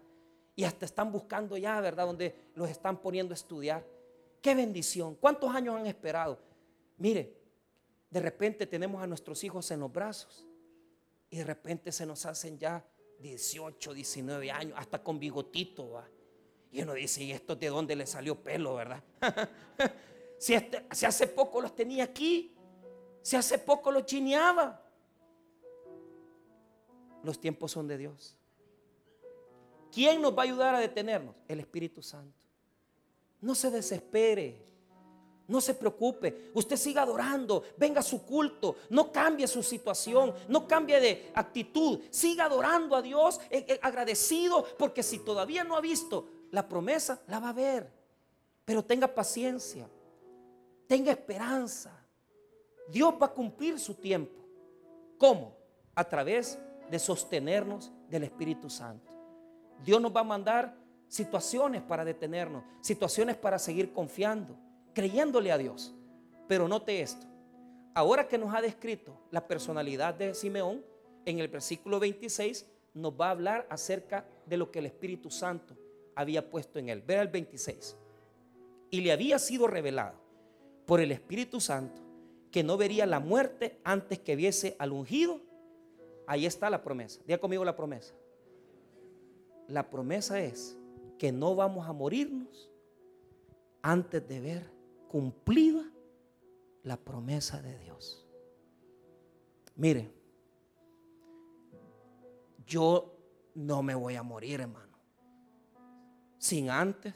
Y 0.55 0.63
hasta 0.63 0.87
están 0.87 1.11
buscando 1.11 1.57
ya, 1.57 1.81
¿verdad? 1.81 2.07
Donde 2.07 2.35
los 2.55 2.71
están 2.71 3.01
poniendo 3.01 3.33
a 3.33 3.37
estudiar. 3.37 3.85
Qué 4.41 4.55
bendición. 4.55 5.17
¿Cuántos 5.17 5.53
años 5.53 5.75
han 5.75 5.87
esperado? 5.87 6.39
Mire, 6.97 7.37
de 8.09 8.21
repente 8.21 8.67
tenemos 8.67 9.03
a 9.03 9.07
nuestros 9.07 9.43
hijos 9.43 9.69
en 9.73 9.81
los 9.81 9.93
brazos. 9.93 10.47
Y 11.29 11.39
de 11.39 11.45
repente 11.45 11.91
se 11.91 12.07
nos 12.07 12.25
hacen 12.25 12.59
ya 12.59 12.85
18, 13.21 13.95
19 13.95 14.51
años, 14.51 14.79
hasta 14.79 15.03
con 15.03 15.19
bigotito. 15.19 15.91
¿va? 15.91 16.09
Y 16.71 16.83
uno 16.83 16.95
dice, 16.95 17.23
¿y 17.25 17.33
esto 17.33 17.57
de 17.57 17.69
dónde 17.69 17.97
le 17.97 18.07
salió 18.07 18.37
pelo, 18.37 18.75
verdad? 18.75 19.03
si, 20.39 20.55
este, 20.55 20.87
si 20.93 21.07
hace 21.07 21.27
poco 21.27 21.61
los 21.61 21.75
tenía 21.75 22.05
aquí, 22.05 22.55
si 23.23 23.37
hace 23.37 23.59
poco 23.59 23.91
los 23.91 24.07
chineaba. 24.07 24.85
Los 27.23 27.41
tiempos 27.41 27.73
son 27.73 27.89
de 27.89 27.99
Dios. 27.99 28.37
¿Quién 29.93 30.21
nos 30.23 30.37
va 30.37 30.43
a 30.43 30.45
ayudar 30.45 30.75
a 30.75 30.81
detenernos? 30.81 31.35
El 31.49 31.61
Espíritu 31.61 32.03
Santo. 32.03 32.37
No 33.41 33.55
se 33.55 33.71
desespere. 33.71 34.68
No 35.49 35.61
se 35.63 35.75
preocupe. 35.75 36.51
Usted 36.55 36.77
siga 36.77 37.03
adorando. 37.03 37.65
Venga 37.77 38.01
a 38.01 38.03
su 38.03 38.25
culto. 38.25 38.77
No 38.91 39.11
cambie 39.11 39.49
su 39.49 39.63
situación. 39.63 40.35
No 40.47 40.69
cambie 40.69 41.01
de 41.01 41.33
actitud. 41.35 42.01
Siga 42.11 42.45
adorando 42.45 42.95
a 42.95 43.03
Dios 43.03 43.41
eh, 43.51 43.65
eh, 43.67 43.81
agradecido 43.83 44.65
porque 44.79 45.03
si 45.03 45.19
todavía 45.19 45.65
no 45.65 45.77
ha 45.77 45.81
visto 45.81 46.29
la 46.51 46.69
promesa, 46.69 47.21
la 47.27 47.41
va 47.41 47.49
a 47.49 47.55
ver. 47.55 47.91
Pero 48.67 48.85
tenga 48.85 49.09
paciencia. 49.09 49.89
Tenga 50.87 51.13
esperanza. 51.13 51.99
Dios 52.91 53.15
va 53.21 53.27
a 53.27 53.33
cumplir 53.33 53.81
su 53.81 53.95
tiempo. 53.95 54.45
¿Cómo? 55.17 55.57
A 55.95 56.05
través 56.05 56.59
de 56.91 56.99
sostenernos 56.99 57.91
del 58.11 58.25
Espíritu 58.25 58.69
Santo. 58.69 59.11
Dios 59.83 60.01
nos 60.01 60.15
va 60.15 60.21
a 60.21 60.25
mandar 60.25 60.77
situaciones 61.09 61.83
para 61.83 62.05
detenernos, 62.05 62.65
situaciones 62.83 63.37
para 63.37 63.59
seguir 63.59 63.93
confiando, 63.93 64.57
creyéndole 64.99 65.53
a 65.53 65.59
Dios. 65.59 65.95
Pero 66.49 66.67
note 66.67 67.01
esto, 67.01 67.25
ahora 67.95 68.27
que 68.27 68.37
nos 68.37 68.53
ha 68.53 68.61
descrito 68.61 69.17
la 69.31 69.47
personalidad 69.47 70.13
de 70.13 70.35
Simeón, 70.35 70.85
en 71.25 71.39
el 71.39 71.47
versículo 71.47 72.01
26 72.01 72.67
nos 72.95 73.13
va 73.13 73.29
a 73.29 73.31
hablar 73.31 73.65
acerca 73.71 74.27
de 74.45 74.57
lo 74.57 74.73
que 74.73 74.81
el 74.81 74.87
Espíritu 74.87 75.31
Santo 75.31 75.77
había 76.17 76.51
puesto 76.51 76.81
en 76.81 76.89
él. 76.89 77.01
Ver 77.01 77.21
el 77.21 77.29
26. 77.29 77.97
Y 78.91 79.01
le 79.03 79.13
había 79.13 79.39
sido 79.39 79.69
revelado 79.69 80.17
por 80.85 80.99
el 81.01 81.13
Espíritu 81.13 81.61
Santo 81.61 82.03
que 82.51 82.65
no 82.65 82.77
vería 82.77 83.07
la 83.07 83.21
muerte 83.21 83.79
antes 83.85 84.19
que 84.19 84.35
viese 84.35 84.75
al 84.81 84.91
ungido. 84.91 85.41
Ahí 86.27 86.45
está 86.45 86.71
la 86.71 86.83
promesa. 86.83 87.21
Diga 87.25 87.39
conmigo 87.39 87.65
la 87.65 87.77
promesa. 87.77 88.15
La 89.69 89.89
promesa 89.91 90.41
es 90.41 90.77
que 91.21 91.31
no 91.31 91.55
vamos 91.55 91.87
a 91.87 91.93
morirnos 91.93 92.69
antes 93.81 94.27
de 94.27 94.41
ver 94.41 94.78
cumplida 95.09 95.85
la 96.85 96.97
promesa 96.97 97.61
de 97.61 97.77
Dios. 97.79 98.25
Mire, 99.75 100.11
yo 102.67 103.15
no 103.55 103.83
me 103.83 103.95
voy 103.95 104.15
a 104.15 104.23
morir, 104.23 104.61
hermano, 104.61 104.97
sin 106.39 106.71
antes 106.71 107.15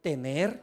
tener 0.00 0.62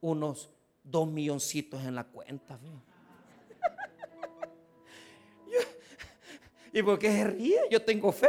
unos 0.00 0.50
dos 0.82 1.08
milloncitos 1.08 1.84
en 1.84 1.94
la 1.94 2.04
cuenta. 2.04 2.58
¿Y 6.72 6.82
por 6.82 6.98
qué 6.98 7.10
se 7.10 7.24
ríe? 7.24 7.60
Yo 7.70 7.84
tengo 7.84 8.12
fe. 8.12 8.28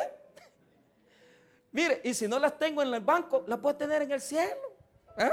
Mire, 1.71 2.01
y 2.03 2.13
si 2.13 2.27
no 2.27 2.39
las 2.39 2.57
tengo 2.57 2.81
en 2.81 2.93
el 2.93 3.01
banco, 3.01 3.43
las 3.47 3.59
puedo 3.59 3.75
tener 3.75 4.01
en 4.01 4.11
el 4.11 4.21
cielo. 4.21 4.55
¿eh? 5.17 5.29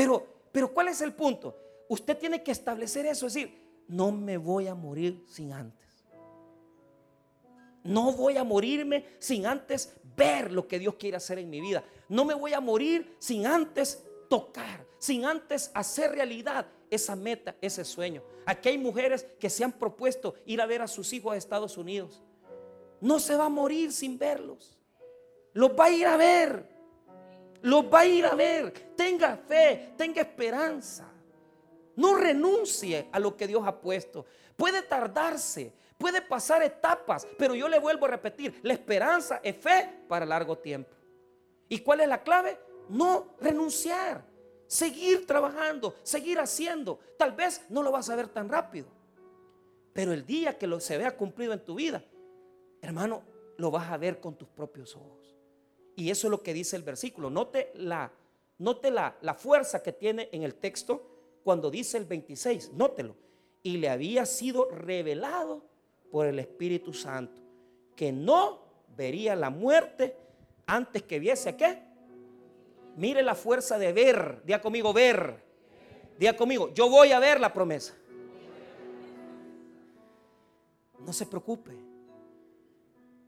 Pero, 0.00 0.26
pero 0.50 0.72
¿cuál 0.72 0.88
es 0.88 1.02
el 1.02 1.12
punto? 1.12 1.54
Usted 1.86 2.16
tiene 2.16 2.42
que 2.42 2.52
establecer 2.52 3.04
eso, 3.04 3.26
es 3.26 3.34
decir, 3.34 3.84
no 3.86 4.10
me 4.10 4.38
voy 4.38 4.66
a 4.66 4.74
morir 4.74 5.22
sin 5.28 5.52
antes. 5.52 6.06
No 7.84 8.10
voy 8.12 8.38
a 8.38 8.44
morirme 8.44 9.04
sin 9.18 9.44
antes 9.44 9.94
ver 10.16 10.52
lo 10.52 10.66
que 10.66 10.78
Dios 10.78 10.94
quiere 10.94 11.18
hacer 11.18 11.38
en 11.38 11.50
mi 11.50 11.60
vida. 11.60 11.84
No 12.08 12.24
me 12.24 12.32
voy 12.32 12.54
a 12.54 12.62
morir 12.62 13.14
sin 13.18 13.44
antes 13.44 14.02
tocar, 14.30 14.86
sin 14.98 15.26
antes 15.26 15.70
hacer 15.74 16.12
realidad 16.12 16.66
esa 16.88 17.14
meta, 17.14 17.54
ese 17.60 17.84
sueño. 17.84 18.22
Aquí 18.46 18.70
hay 18.70 18.78
mujeres 18.78 19.26
que 19.38 19.50
se 19.50 19.64
han 19.64 19.72
propuesto 19.72 20.32
ir 20.46 20.62
a 20.62 20.66
ver 20.66 20.80
a 20.80 20.88
sus 20.88 21.12
hijos 21.12 21.34
a 21.34 21.36
Estados 21.36 21.76
Unidos. 21.76 22.22
No 23.02 23.20
se 23.20 23.36
va 23.36 23.44
a 23.44 23.50
morir 23.50 23.92
sin 23.92 24.18
verlos. 24.18 24.78
Los 25.52 25.72
va 25.78 25.84
a 25.84 25.90
ir 25.90 26.06
a 26.06 26.16
ver. 26.16 26.79
Los 27.62 27.84
va 27.84 28.00
a 28.00 28.06
ir 28.06 28.24
a 28.26 28.34
ver. 28.34 28.72
Tenga 28.96 29.36
fe, 29.36 29.94
tenga 29.96 30.22
esperanza. 30.22 31.10
No 31.96 32.14
renuncie 32.16 33.08
a 33.12 33.18
lo 33.18 33.36
que 33.36 33.46
Dios 33.46 33.62
ha 33.66 33.80
puesto. 33.80 34.24
Puede 34.56 34.82
tardarse, 34.82 35.72
puede 35.98 36.22
pasar 36.22 36.62
etapas, 36.62 37.26
pero 37.38 37.54
yo 37.54 37.68
le 37.68 37.78
vuelvo 37.78 38.06
a 38.06 38.10
repetir, 38.10 38.58
la 38.62 38.72
esperanza 38.72 39.40
es 39.42 39.56
fe 39.56 40.04
para 40.08 40.24
largo 40.24 40.56
tiempo. 40.56 40.90
¿Y 41.68 41.80
cuál 41.80 42.00
es 42.00 42.08
la 42.08 42.22
clave? 42.22 42.58
No 42.88 43.36
renunciar, 43.38 44.24
seguir 44.66 45.26
trabajando, 45.26 45.94
seguir 46.02 46.38
haciendo. 46.38 46.98
Tal 47.18 47.32
vez 47.32 47.64
no 47.68 47.82
lo 47.82 47.92
vas 47.92 48.08
a 48.08 48.16
ver 48.16 48.28
tan 48.28 48.48
rápido, 48.48 48.88
pero 49.92 50.12
el 50.12 50.24
día 50.24 50.56
que 50.56 50.66
lo 50.66 50.80
se 50.80 50.96
vea 50.96 51.16
cumplido 51.16 51.52
en 51.52 51.64
tu 51.64 51.74
vida, 51.74 52.02
hermano, 52.80 53.22
lo 53.58 53.70
vas 53.70 53.90
a 53.90 53.98
ver 53.98 54.20
con 54.20 54.36
tus 54.36 54.48
propios 54.48 54.96
ojos. 54.96 55.19
Y 56.00 56.10
eso 56.10 56.28
es 56.28 56.30
lo 56.30 56.42
que 56.42 56.54
dice 56.54 56.76
el 56.76 56.82
versículo. 56.82 57.28
Note 57.28 57.72
la, 57.74 58.10
note 58.56 58.90
la, 58.90 59.18
la 59.20 59.34
fuerza 59.34 59.82
que 59.82 59.92
tiene 59.92 60.30
en 60.32 60.44
el 60.44 60.54
texto 60.54 61.38
cuando 61.44 61.70
dice 61.70 61.98
el 61.98 62.06
26, 62.06 62.72
nótelo. 62.72 63.14
Y 63.62 63.76
le 63.76 63.90
había 63.90 64.24
sido 64.24 64.70
revelado 64.70 65.62
por 66.10 66.24
el 66.24 66.38
Espíritu 66.38 66.94
Santo 66.94 67.42
que 67.94 68.12
no 68.12 68.62
vería 68.96 69.36
la 69.36 69.50
muerte 69.50 70.16
antes 70.64 71.02
que 71.02 71.18
viese 71.18 71.50
a 71.50 71.56
qué. 71.58 71.82
Mire 72.96 73.22
la 73.22 73.34
fuerza 73.34 73.78
de 73.78 73.92
ver. 73.92 74.42
Día 74.46 74.62
conmigo, 74.62 74.94
ver. 74.94 75.44
Día 76.18 76.34
conmigo, 76.34 76.72
yo 76.72 76.88
voy 76.88 77.12
a 77.12 77.20
ver 77.20 77.38
la 77.38 77.52
promesa. 77.52 77.94
No 80.98 81.12
se 81.12 81.26
preocupe. 81.26 81.72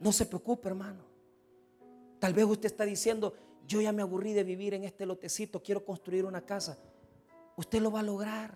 No 0.01 0.11
se 0.11 0.25
preocupe, 0.25 0.71
hermano. 0.71 1.12
Tal 2.23 2.35
vez 2.35 2.45
usted 2.45 2.67
está 2.67 2.85
diciendo, 2.85 3.35
yo 3.67 3.81
ya 3.81 3.91
me 3.91 4.01
aburrí 4.01 4.33
de 4.33 4.45
vivir 4.45 4.75
en 4.75 4.85
este 4.85 5.05
lotecito, 5.05 5.61
quiero 5.61 5.85
construir 5.85 6.25
una 6.25 6.41
casa. 6.41 6.79
Usted 7.57 7.81
lo 7.81 7.91
va 7.91 7.99
a 7.99 8.05
lograr. 8.05 8.55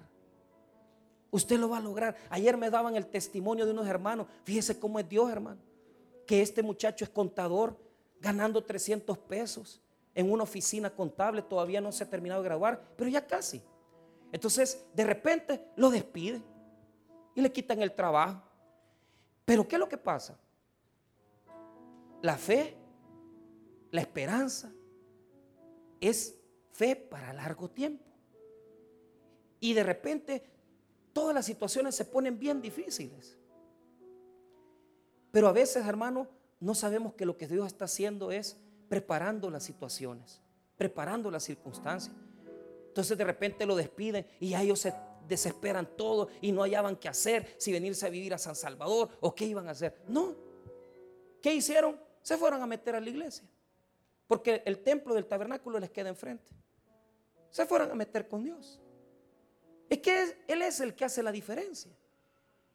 Usted 1.32 1.58
lo 1.58 1.68
va 1.68 1.78
a 1.78 1.80
lograr. 1.80 2.14
Ayer 2.30 2.56
me 2.56 2.70
daban 2.70 2.94
el 2.94 3.08
testimonio 3.08 3.66
de 3.66 3.72
unos 3.72 3.88
hermanos. 3.88 4.28
Fíjese 4.44 4.78
cómo 4.78 5.00
es 5.00 5.08
Dios, 5.08 5.28
hermano. 5.32 5.60
Que 6.28 6.42
este 6.42 6.62
muchacho 6.62 7.04
es 7.04 7.10
contador, 7.10 7.76
ganando 8.20 8.62
300 8.62 9.18
pesos 9.18 9.82
en 10.14 10.30
una 10.30 10.44
oficina 10.44 10.88
contable. 10.88 11.42
Todavía 11.42 11.80
no 11.80 11.90
se 11.90 12.04
ha 12.04 12.08
terminado 12.08 12.42
de 12.42 12.48
graduar, 12.48 12.80
pero 12.96 13.10
ya 13.10 13.26
casi. 13.26 13.60
Entonces, 14.30 14.86
de 14.94 15.02
repente 15.02 15.72
lo 15.74 15.90
despiden 15.90 16.44
y 17.34 17.40
le 17.40 17.50
quitan 17.50 17.82
el 17.82 17.90
trabajo. 17.90 18.44
Pero 19.44 19.66
¿qué 19.66 19.74
es 19.74 19.80
lo 19.80 19.88
que 19.88 19.98
pasa? 19.98 20.38
La 22.22 22.36
fe 22.36 22.85
la 23.96 24.02
esperanza 24.02 24.70
es 26.02 26.38
fe 26.72 26.94
para 26.94 27.32
largo 27.32 27.70
tiempo. 27.70 28.04
Y 29.58 29.72
de 29.72 29.82
repente 29.82 30.44
todas 31.14 31.34
las 31.34 31.46
situaciones 31.46 31.94
se 31.94 32.04
ponen 32.04 32.38
bien 32.38 32.60
difíciles. 32.60 33.38
Pero 35.32 35.48
a 35.48 35.52
veces, 35.52 35.86
hermano, 35.86 36.28
no 36.60 36.74
sabemos 36.74 37.14
que 37.14 37.24
lo 37.24 37.38
que 37.38 37.48
Dios 37.48 37.66
está 37.66 37.86
haciendo 37.86 38.30
es 38.30 38.58
preparando 38.88 39.50
las 39.50 39.64
situaciones, 39.64 40.42
preparando 40.76 41.30
las 41.30 41.44
circunstancias. 41.44 42.14
Entonces 42.88 43.16
de 43.16 43.24
repente 43.24 43.64
lo 43.64 43.76
despiden 43.76 44.26
y 44.38 44.50
ya 44.50 44.62
ellos 44.62 44.80
se 44.80 44.92
desesperan 45.26 45.88
todo 45.96 46.28
y 46.42 46.52
no 46.52 46.60
hallaban 46.60 46.96
qué 46.96 47.08
hacer, 47.08 47.54
si 47.56 47.72
venirse 47.72 48.04
a 48.04 48.10
vivir 48.10 48.34
a 48.34 48.38
San 48.38 48.56
Salvador 48.56 49.08
o 49.20 49.34
qué 49.34 49.46
iban 49.46 49.68
a 49.68 49.70
hacer. 49.70 50.02
No. 50.06 50.34
¿Qué 51.40 51.54
hicieron? 51.54 51.98
Se 52.20 52.36
fueron 52.36 52.60
a 52.60 52.66
meter 52.66 52.94
a 52.94 53.00
la 53.00 53.08
iglesia. 53.08 53.48
Porque 54.26 54.62
el 54.64 54.78
templo 54.78 55.14
del 55.14 55.26
tabernáculo 55.26 55.78
les 55.78 55.90
queda 55.90 56.08
enfrente. 56.08 56.50
Se 57.50 57.64
fueron 57.66 57.90
a 57.90 57.94
meter 57.94 58.28
con 58.28 58.42
Dios. 58.42 58.80
Es 59.88 59.98
que 59.98 60.36
Él 60.48 60.62
es 60.62 60.80
el 60.80 60.94
que 60.94 61.04
hace 61.04 61.22
la 61.22 61.32
diferencia. 61.32 61.92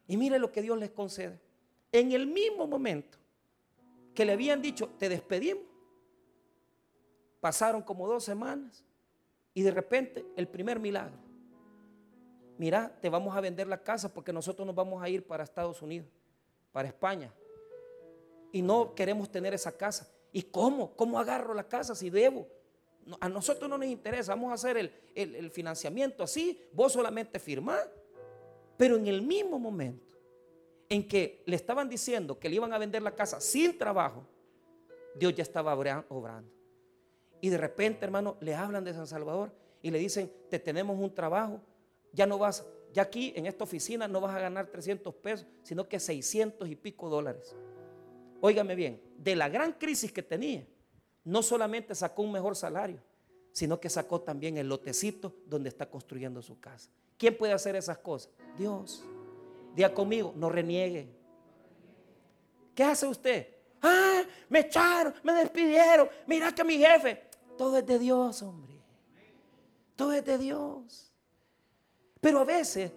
Y 0.08 0.18
mire 0.18 0.40
lo 0.40 0.52
que 0.52 0.62
Dios 0.62 0.78
les 0.78 0.92
concede. 0.92 1.40
En 1.92 2.12
el 2.14 2.28
mismo 2.28 2.68
momento 2.68 3.18
que 4.14 4.26
le 4.26 4.34
habían 4.34 4.62
dicho, 4.62 4.90
te 4.98 5.10
despedimos, 5.10 5.64
pasaron 7.40 7.82
como 7.82 8.08
dos 8.08 8.24
semanas 8.24 8.86
y 9.54 9.62
de 9.62 9.72
repente 9.72 10.26
el 10.36 10.48
primer 10.48 10.80
milagro. 10.80 11.18
Mira, 12.58 12.96
te 13.02 13.10
vamos 13.10 13.36
a 13.36 13.42
vender 13.42 13.68
la 13.68 13.82
casa 13.82 14.14
porque 14.14 14.32
nosotros 14.32 14.66
nos 14.66 14.76
vamos 14.76 15.02
a 15.02 15.10
ir 15.10 15.26
para 15.26 15.44
Estados 15.44 15.82
Unidos, 15.82 16.08
para 16.72 16.88
España. 16.88 17.34
Y 18.52 18.62
no 18.62 18.94
queremos 18.94 19.32
tener 19.32 19.54
esa 19.54 19.72
casa. 19.72 20.08
¿Y 20.32 20.44
cómo? 20.44 20.96
¿Cómo 20.96 21.20
agarro 21.20 21.54
la 21.54 21.68
casa 21.68 21.96
si 21.96 22.10
debo? 22.10 22.48
a 23.20 23.30
nosotros 23.30 23.70
no 23.70 23.78
nos 23.78 23.88
interesa, 23.88 24.34
vamos 24.34 24.52
a 24.52 24.56
hacer 24.56 24.78
el, 25.16 25.52
financiamiento 25.52 26.24
así, 26.24 26.62
vos 26.74 26.94
solamente 26.94 27.40
firmás. 27.40 27.88
Pero 28.78 28.96
en 28.96 29.08
el 29.08 29.22
mismo 29.22 29.60
momento 29.60 30.16
en 30.90 31.08
que 31.08 31.44
le 31.46 31.56
estaban 31.56 31.88
diciendo 31.88 32.40
que 32.40 32.50
le 32.50 32.56
iban 32.56 32.74
a 32.74 32.78
vender 32.78 33.02
la 33.02 33.16
casa 33.16 33.40
sin 33.40 33.78
trabajo, 33.78 34.26
Dios 35.16 35.36
ya 35.36 35.44
estaba 35.44 35.74
obrando. 35.74 36.52
Y 37.42 37.50
de 37.50 37.58
repente, 37.58 38.06
hermano, 38.06 38.38
le 38.40 38.56
hablan 38.56 38.84
de 38.84 38.94
San 38.94 39.08
Salvador 39.08 39.52
y 39.82 39.92
le 39.92 40.00
dicen, 40.00 40.32
te 40.50 40.60
tenemos 40.60 40.98
un 41.00 41.14
trabajo, 41.14 41.60
ya 42.14 42.26
no 42.26 42.38
vas, 42.38 42.66
ya 42.94 43.04
aquí 43.04 43.34
en 43.36 43.46
esta 43.46 43.64
oficina 43.64 44.08
no 44.08 44.22
vas 44.22 44.36
a 44.36 44.40
ganar 44.40 44.68
300 44.68 45.14
pesos, 45.16 45.48
sino 45.64 45.88
que 45.88 46.00
600 46.00 46.70
y 46.70 46.76
pico 46.76 47.10
dólares. 47.10 47.56
Óigame 48.42 48.76
bien, 48.76 49.02
de 49.18 49.36
la 49.36 49.48
gran 49.50 49.74
crisis 49.74 50.12
que 50.12 50.24
tenía, 50.24 50.66
no 51.24 51.44
solamente 51.44 51.94
sacó 51.96 52.24
un 52.24 52.32
mejor 52.32 52.56
salario, 52.56 53.00
sino 53.52 53.80
que 53.80 53.90
sacó 53.90 54.22
también 54.22 54.58
el 54.58 54.68
lotecito 54.68 55.36
donde 55.46 55.70
está 55.70 55.90
construyendo 55.90 56.42
su 56.42 56.60
casa. 56.60 56.90
¿Quién 57.18 57.38
puede 57.38 57.54
hacer 57.54 57.76
esas 57.76 58.00
cosas? 58.00 58.32
Dios. 58.58 59.04
Día 59.76 59.94
conmigo, 59.94 60.34
no 60.36 60.50
reniegue. 60.50 61.08
¿Qué 62.74 62.84
hace 62.84 63.06
usted? 63.06 63.48
Ah, 63.82 64.24
me 64.50 64.60
echaron, 64.60 65.14
me 65.24 65.34
despidieron. 65.34 66.10
Mira 66.26 66.54
que 66.54 66.64
mi 66.64 66.78
jefe. 66.78 67.30
Todo 67.58 67.78
es 67.78 67.86
de 67.86 68.00
Dios, 68.00 68.42
hombre. 68.42 68.74
Todo 69.96 70.14
es 70.14 70.26
de 70.26 70.38
Dios. 70.38 71.12
Pero 72.20 72.40
a 72.40 72.46
veces, 72.46 72.92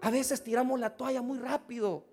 a 0.00 0.10
veces 0.10 0.42
tiramos 0.42 0.80
la 0.80 0.96
toalla 0.96 1.22
muy 1.22 1.38
rápido. 1.38 2.04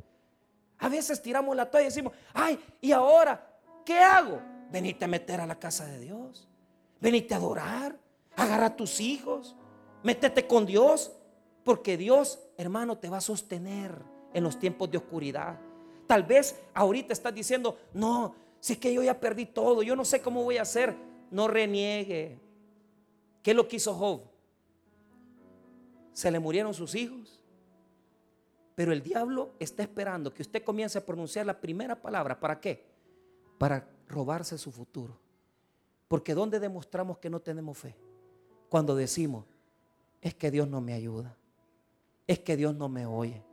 A 0.80 0.90
veces 0.90 1.22
tiramos 1.22 1.56
la 1.56 1.70
toalla 1.70 1.88
y 1.88 1.90
decimos, 1.90 2.14
ay, 2.34 2.60
¿y 2.82 2.92
ahora 2.92 3.46
qué 3.86 4.00
hago? 4.00 4.42
venite 4.72 5.06
a 5.06 5.08
meter 5.08 5.42
a 5.42 5.48
la 5.48 5.58
casa 5.58 5.86
de 5.86 6.00
Dios. 6.00 6.48
Venite 7.00 7.34
a 7.34 7.38
adorar. 7.38 7.98
Agarra 8.36 8.68
a 8.68 8.76
tus 8.76 9.00
hijos. 9.00 9.56
Métete 10.04 10.48
con 10.48 10.66
Dios. 10.66 11.12
Porque 11.64 11.98
Dios, 11.98 12.40
hermano, 12.58 12.98
te 12.98 13.10
va 13.10 13.18
a 13.18 13.22
sostener 13.22 13.94
en 14.34 14.44
los 14.44 14.60
tiempos 14.60 14.90
de 14.90 14.98
oscuridad. 14.98 15.60
Tal 16.08 16.24
vez 16.24 16.60
ahorita 16.74 17.14
estás 17.14 17.34
diciendo, 17.34 17.78
no, 17.94 18.34
si 18.60 18.74
es 18.74 18.80
que 18.80 18.94
yo 18.94 19.04
ya 19.04 19.20
perdí 19.20 19.46
todo, 19.46 19.84
yo 19.84 19.96
no 19.96 20.06
sé 20.06 20.22
cómo 20.22 20.44
voy 20.44 20.58
a 20.58 20.64
hacer. 20.64 20.96
No 21.30 21.48
reniegue. 21.48 22.40
¿Qué 23.44 23.52
es 23.52 23.58
lo 23.58 23.68
que 23.68 23.76
hizo 23.76 23.94
Job? 23.94 24.22
Se 26.14 26.32
le 26.32 26.40
murieron 26.40 26.74
sus 26.74 26.96
hijos. 26.96 27.39
Pero 28.80 28.94
el 28.94 29.04
diablo 29.04 29.56
está 29.60 29.84
esperando 29.84 30.34
que 30.34 30.42
usted 30.42 30.64
comience 30.64 30.98
a 30.98 31.06
pronunciar 31.06 31.46
la 31.46 31.60
primera 31.60 32.02
palabra. 32.02 32.40
¿Para 32.40 32.62
qué? 32.62 32.86
Para 33.58 33.86
robarse 34.08 34.58
su 34.58 34.72
futuro. 34.72 35.20
Porque 36.08 36.34
¿dónde 36.34 36.62
demostramos 36.62 37.18
que 37.18 37.30
no 37.30 37.42
tenemos 37.42 37.78
fe? 37.78 37.94
Cuando 38.70 38.96
decimos, 38.96 39.44
es 40.22 40.34
que 40.34 40.50
Dios 40.50 40.66
no 40.70 40.80
me 40.80 40.94
ayuda. 40.94 41.36
Es 42.26 42.40
que 42.40 42.56
Dios 42.56 42.74
no 42.74 42.88
me 42.88 43.06
oye. 43.06 43.44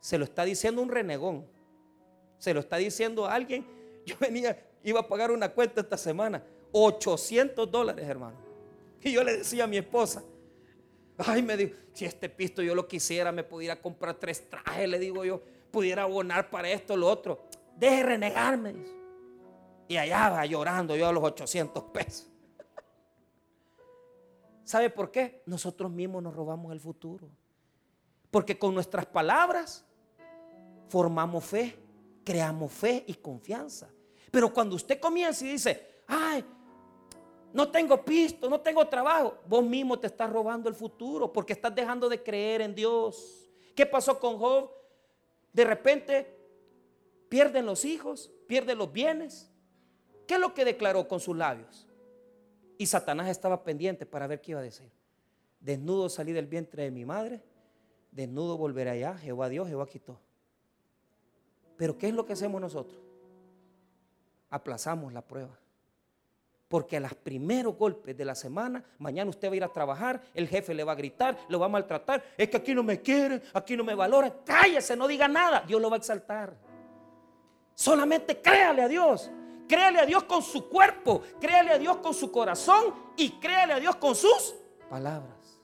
Se 0.00 0.18
lo 0.18 0.24
está 0.24 0.42
diciendo 0.42 0.82
un 0.82 0.88
renegón. 0.88 1.46
Se 2.38 2.52
lo 2.52 2.58
está 2.58 2.78
diciendo 2.78 3.26
a 3.26 3.34
alguien. 3.34 3.64
Yo 4.06 4.16
venía, 4.18 4.60
iba 4.82 4.98
a 4.98 5.06
pagar 5.06 5.30
una 5.30 5.50
cuenta 5.50 5.82
esta 5.82 5.96
semana. 5.96 6.42
800 6.72 7.70
dólares, 7.70 8.04
hermano. 8.08 8.38
Y 9.02 9.12
yo 9.12 9.22
le 9.22 9.36
decía 9.36 9.62
a 9.62 9.68
mi 9.68 9.76
esposa, 9.76 10.24
ay, 11.18 11.42
me 11.42 11.56
dijo, 11.56 11.74
si 11.92 12.04
este 12.04 12.28
pisto 12.28 12.62
yo 12.62 12.74
lo 12.74 12.86
quisiera, 12.86 13.32
me 13.32 13.44
pudiera 13.44 13.80
comprar 13.80 14.14
tres 14.14 14.48
trajes, 14.48 14.88
le 14.88 14.98
digo 14.98 15.24
yo, 15.24 15.42
pudiera 15.70 16.02
abonar 16.02 16.50
para 16.50 16.70
esto, 16.70 16.96
lo 16.96 17.08
otro. 17.08 17.46
Deje 17.76 18.02
renegarme. 18.02 18.74
Y 19.88 19.96
allá 19.96 20.30
va 20.30 20.46
llorando 20.46 20.96
yo 20.96 21.08
a 21.08 21.12
los 21.12 21.24
800 21.24 21.84
pesos. 21.84 22.30
¿Sabe 24.64 24.90
por 24.90 25.10
qué? 25.10 25.42
Nosotros 25.46 25.90
mismos 25.90 26.22
nos 26.22 26.34
robamos 26.34 26.72
el 26.72 26.80
futuro. 26.80 27.28
Porque 28.30 28.58
con 28.58 28.74
nuestras 28.74 29.06
palabras 29.06 29.84
formamos 30.88 31.44
fe, 31.44 31.78
creamos 32.24 32.72
fe 32.72 33.04
y 33.06 33.14
confianza. 33.14 33.88
Pero 34.30 34.52
cuando 34.52 34.76
usted 34.76 35.00
comienza 35.00 35.44
y 35.44 35.52
dice, 35.52 36.02
ay, 36.06 36.44
no 37.52 37.70
tengo 37.70 38.04
pisto, 38.04 38.48
no 38.48 38.60
tengo 38.60 38.86
trabajo, 38.86 39.38
vos 39.46 39.64
mismo 39.64 39.98
te 39.98 40.06
estás 40.06 40.30
robando 40.30 40.68
el 40.68 40.74
futuro 40.74 41.32
porque 41.32 41.54
estás 41.54 41.74
dejando 41.74 42.08
de 42.08 42.22
creer 42.22 42.60
en 42.60 42.74
Dios. 42.74 43.48
¿Qué 43.74 43.86
pasó 43.86 44.18
con 44.18 44.38
Job? 44.38 44.70
De 45.52 45.64
repente 45.64 46.36
pierden 47.28 47.66
los 47.66 47.84
hijos, 47.84 48.30
pierden 48.46 48.78
los 48.78 48.92
bienes. 48.92 49.50
¿Qué 50.26 50.34
es 50.34 50.40
lo 50.40 50.52
que 50.52 50.64
declaró 50.64 51.08
con 51.08 51.20
sus 51.20 51.36
labios? 51.36 51.86
Y 52.76 52.86
Satanás 52.86 53.28
estaba 53.28 53.64
pendiente 53.64 54.04
para 54.04 54.26
ver 54.26 54.40
qué 54.40 54.52
iba 54.52 54.60
a 54.60 54.64
decir. 54.64 54.90
Desnudo 55.60 56.08
salí 56.08 56.32
del 56.32 56.46
vientre 56.46 56.84
de 56.84 56.90
mi 56.90 57.04
madre, 57.04 57.42
desnudo 58.12 58.56
volveré 58.56 58.90
allá, 58.90 59.16
Jehová 59.16 59.48
Dios, 59.48 59.66
Jehová 59.68 59.88
quitó. 59.88 60.20
Pero 61.76 61.96
¿qué 61.96 62.08
es 62.08 62.14
lo 62.14 62.26
que 62.26 62.34
hacemos 62.34 62.60
nosotros? 62.60 63.00
Aplazamos 64.50 65.12
la 65.12 65.22
prueba. 65.22 65.58
Porque 66.68 66.98
a 66.98 67.00
los 67.00 67.14
primeros 67.14 67.76
golpes 67.76 68.16
de 68.16 68.24
la 68.24 68.34
semana, 68.34 68.84
mañana 68.98 69.30
usted 69.30 69.48
va 69.48 69.52
a 69.54 69.56
ir 69.56 69.64
a 69.64 69.72
trabajar, 69.72 70.22
el 70.34 70.46
jefe 70.48 70.74
le 70.74 70.84
va 70.84 70.92
a 70.92 70.96
gritar, 70.96 71.38
lo 71.48 71.58
va 71.58 71.66
a 71.66 71.70
maltratar. 71.70 72.22
Es 72.36 72.50
que 72.50 72.58
aquí 72.58 72.74
no 72.74 72.82
me 72.82 73.00
quieren, 73.00 73.42
aquí 73.54 73.76
no 73.76 73.84
me 73.84 73.94
valoran. 73.94 74.34
Cállese, 74.44 74.94
no 74.94 75.08
diga 75.08 75.26
nada. 75.28 75.64
Dios 75.66 75.80
lo 75.80 75.88
va 75.88 75.96
a 75.96 75.98
exaltar. 75.98 76.54
Solamente 77.74 78.40
créale 78.40 78.82
a 78.82 78.88
Dios. 78.88 79.30
Créale 79.68 80.00
a 80.00 80.06
Dios 80.06 80.24
con 80.24 80.42
su 80.42 80.66
cuerpo, 80.68 81.22
créale 81.38 81.72
a 81.72 81.78
Dios 81.78 81.98
con 81.98 82.14
su 82.14 82.32
corazón 82.32 82.94
y 83.16 83.32
créale 83.32 83.74
a 83.74 83.78
Dios 83.78 83.96
con 83.96 84.14
sus 84.14 84.54
palabras. 84.88 85.60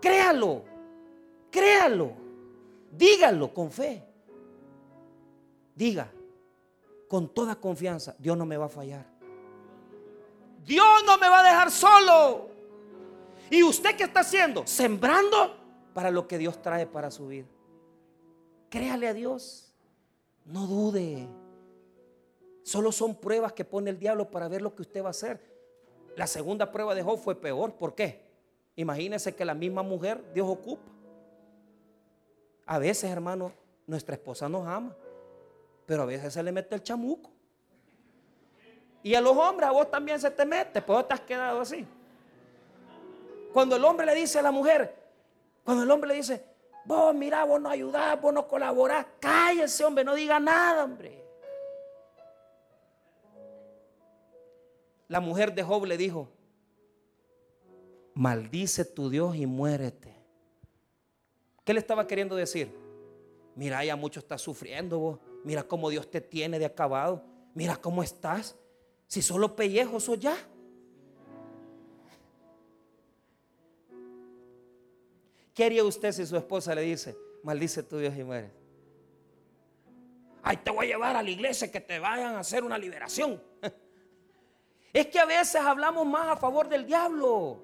Créalo, 0.00 0.64
créalo, 1.50 2.12
dígalo 2.90 3.52
con 3.52 3.70
fe. 3.70 4.02
Diga 5.74 6.10
con 7.06 7.28
toda 7.28 7.54
confianza, 7.56 8.16
Dios 8.18 8.36
no 8.36 8.46
me 8.46 8.56
va 8.56 8.64
a 8.64 8.70
fallar. 8.70 9.17
Dios 10.68 11.02
no 11.06 11.16
me 11.16 11.28
va 11.30 11.40
a 11.40 11.42
dejar 11.42 11.70
solo. 11.70 12.50
¿Y 13.50 13.62
usted 13.62 13.96
qué 13.96 14.04
está 14.04 14.20
haciendo? 14.20 14.66
Sembrando 14.66 15.56
para 15.94 16.10
lo 16.10 16.28
que 16.28 16.36
Dios 16.36 16.60
trae 16.60 16.86
para 16.86 17.10
su 17.10 17.26
vida. 17.26 17.46
Créale 18.68 19.08
a 19.08 19.14
Dios. 19.14 19.72
No 20.44 20.66
dude. 20.66 21.26
Solo 22.62 22.92
son 22.92 23.14
pruebas 23.14 23.54
que 23.54 23.64
pone 23.64 23.88
el 23.88 23.98
diablo 23.98 24.30
para 24.30 24.46
ver 24.46 24.60
lo 24.60 24.74
que 24.74 24.82
usted 24.82 25.02
va 25.02 25.06
a 25.06 25.10
hacer. 25.10 25.40
La 26.16 26.26
segunda 26.26 26.70
prueba 26.70 26.94
de 26.94 27.02
Job 27.02 27.18
fue 27.18 27.34
peor. 27.40 27.72
¿Por 27.72 27.94
qué? 27.94 28.28
Imagínese 28.76 29.34
que 29.34 29.46
la 29.46 29.54
misma 29.54 29.82
mujer 29.82 30.22
Dios 30.34 30.46
ocupa. 30.46 30.92
A 32.66 32.78
veces, 32.78 33.10
hermano, 33.10 33.52
nuestra 33.86 34.16
esposa 34.16 34.50
nos 34.50 34.66
ama, 34.66 34.94
pero 35.86 36.02
a 36.02 36.04
veces 36.04 36.34
se 36.34 36.42
le 36.42 36.52
mete 36.52 36.74
el 36.74 36.82
chamuco. 36.82 37.37
Y 39.02 39.14
a 39.14 39.20
los 39.20 39.36
hombres 39.36 39.68
a 39.68 39.72
vos 39.72 39.90
también 39.90 40.20
se 40.20 40.30
te 40.30 40.44
mete, 40.44 40.82
pues 40.82 40.98
vos 40.98 41.08
te 41.08 41.14
has 41.14 41.20
quedado 41.20 41.60
así. 41.60 41.86
Cuando 43.52 43.76
el 43.76 43.84
hombre 43.84 44.06
le 44.06 44.14
dice 44.14 44.38
a 44.38 44.42
la 44.42 44.50
mujer, 44.50 44.94
cuando 45.64 45.82
el 45.82 45.90
hombre 45.90 46.08
le 46.08 46.14
dice, 46.14 46.44
vos 46.84 47.14
mira, 47.14 47.44
vos 47.44 47.60
no 47.60 47.68
ayudás, 47.68 48.20
vos 48.20 48.32
no 48.32 48.46
colaborás, 48.46 49.06
cállese 49.20 49.84
hombre, 49.84 50.04
no 50.04 50.14
diga 50.14 50.38
nada 50.40 50.84
hombre. 50.84 51.24
La 55.08 55.20
mujer 55.20 55.54
de 55.54 55.62
Job 55.62 55.86
le 55.86 55.96
dijo, 55.96 56.28
maldice 58.14 58.84
tu 58.84 59.08
Dios 59.08 59.36
y 59.36 59.46
muérete. 59.46 60.14
¿Qué 61.64 61.72
le 61.72 61.80
estaba 61.80 62.06
queriendo 62.06 62.36
decir? 62.36 62.74
Mira, 63.54 63.84
ya 63.84 63.96
mucho 63.96 64.20
estás 64.20 64.40
sufriendo 64.40 64.98
vos. 64.98 65.18
Mira 65.44 65.62
cómo 65.62 65.88
Dios 65.90 66.10
te 66.10 66.20
tiene 66.20 66.58
de 66.58 66.64
acabado. 66.64 67.24
Mira 67.54 67.76
cómo 67.76 68.02
estás. 68.02 68.56
Si 69.08 69.22
solo 69.22 69.56
pellejo 69.56 69.98
sos 69.98 70.20
ya. 70.20 70.36
¿Qué 75.54 75.64
haría 75.64 75.82
usted 75.82 76.12
si 76.12 76.24
su 76.24 76.36
esposa 76.36 76.74
le 76.74 76.82
dice, 76.82 77.16
maldice 77.42 77.82
tu 77.82 77.98
Dios 77.98 78.16
y 78.16 78.22
muere? 78.22 78.52
Ay, 80.42 80.58
te 80.58 80.70
voy 80.70 80.86
a 80.86 80.88
llevar 80.90 81.16
a 81.16 81.22
la 81.22 81.30
iglesia 81.30 81.72
que 81.72 81.80
te 81.80 81.98
vayan 81.98 82.36
a 82.36 82.40
hacer 82.40 82.62
una 82.62 82.78
liberación. 82.78 83.42
Es 84.90 85.06
que 85.08 85.20
a 85.20 85.26
veces 85.26 85.60
hablamos 85.60 86.06
más 86.06 86.28
a 86.28 86.36
favor 86.36 86.66
del 86.68 86.86
diablo. 86.86 87.62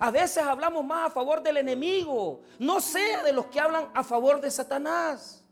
A 0.00 0.10
veces 0.10 0.42
hablamos 0.42 0.84
más 0.84 1.06
a 1.08 1.10
favor 1.10 1.40
del 1.40 1.58
enemigo. 1.58 2.42
No 2.58 2.80
sea 2.80 3.22
de 3.22 3.32
los 3.32 3.46
que 3.46 3.60
hablan 3.60 3.88
a 3.94 4.02
favor 4.02 4.40
de 4.40 4.50
Satanás. 4.50 5.44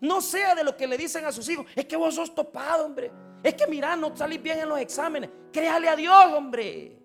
No 0.00 0.20
sea 0.20 0.54
de 0.54 0.62
los 0.62 0.74
que 0.76 0.86
le 0.86 0.96
dicen 0.96 1.24
a 1.24 1.32
sus 1.32 1.48
hijos, 1.48 1.66
es 1.74 1.84
que 1.84 1.96
vos 1.96 2.14
sos 2.14 2.32
topado, 2.32 2.86
hombre. 2.86 3.10
Es 3.42 3.54
que 3.54 3.66
mira, 3.66 3.96
no 3.96 4.16
salís 4.16 4.42
bien 4.42 4.60
en 4.60 4.68
los 4.68 4.78
exámenes. 4.78 5.30
Créale 5.52 5.88
a 5.88 5.96
Dios, 5.96 6.24
hombre. 6.32 6.96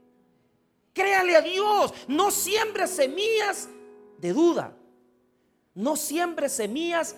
Créale 0.94 1.36
a 1.36 1.42
Dios. 1.42 1.94
No 2.08 2.32
siembre 2.32 2.88
semillas 2.88 3.70
de 4.18 4.34
duda. 4.34 4.76
No 5.74 5.96
siembre 5.96 6.50
semillas 6.50 7.16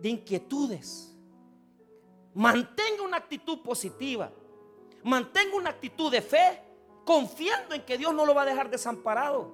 de 0.00 0.08
inquietudes. 0.08 1.14
Mantenga 2.34 3.02
una 3.02 3.16
actitud 3.16 3.60
positiva. 3.62 4.30
Mantenga 5.02 5.56
una 5.56 5.70
actitud 5.70 6.10
de 6.10 6.22
fe, 6.22 6.60
confiando 7.04 7.74
en 7.74 7.84
que 7.84 7.98
Dios 7.98 8.14
no 8.14 8.26
lo 8.26 8.34
va 8.34 8.42
a 8.42 8.46
dejar 8.46 8.70
desamparado. 8.70 9.52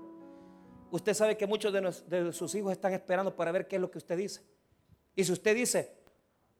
Usted 0.90 1.14
sabe 1.14 1.36
que 1.36 1.46
muchos 1.46 1.72
de, 1.72 2.32
sus 2.32 2.54
hijos 2.54 2.72
están 2.72 2.92
esperando 2.92 3.34
para 3.34 3.52
ver 3.52 3.66
qué 3.66 3.76
es 3.76 3.82
lo 3.82 3.90
que 3.90 3.98
usted 3.98 4.16
dice. 4.16 4.42
Y 5.16 5.24
si 5.24 5.32
usted 5.32 5.54
dice, 5.54 5.96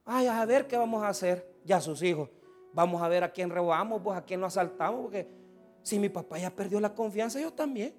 ay, 0.04 0.26
a 0.26 0.44
ver 0.44 0.66
qué 0.66 0.76
vamos 0.76 1.02
a 1.02 1.08
hacer, 1.08 1.53
ya 1.64 1.81
sus 1.81 2.03
hijos, 2.03 2.29
vamos 2.72 3.03
a 3.03 3.09
ver 3.09 3.24
a 3.24 3.33
quién 3.33 3.50
robamos, 3.50 4.00
pues 4.03 4.18
a 4.18 4.24
quién 4.24 4.40
lo 4.40 4.46
asaltamos, 4.46 5.03
porque 5.03 5.29
si 5.83 5.98
mi 5.98 6.09
papá 6.09 6.38
ya 6.38 6.50
perdió 6.50 6.81
la 6.81 6.94
confianza, 6.94 7.40
yo 7.40 7.53
también. 7.53 7.94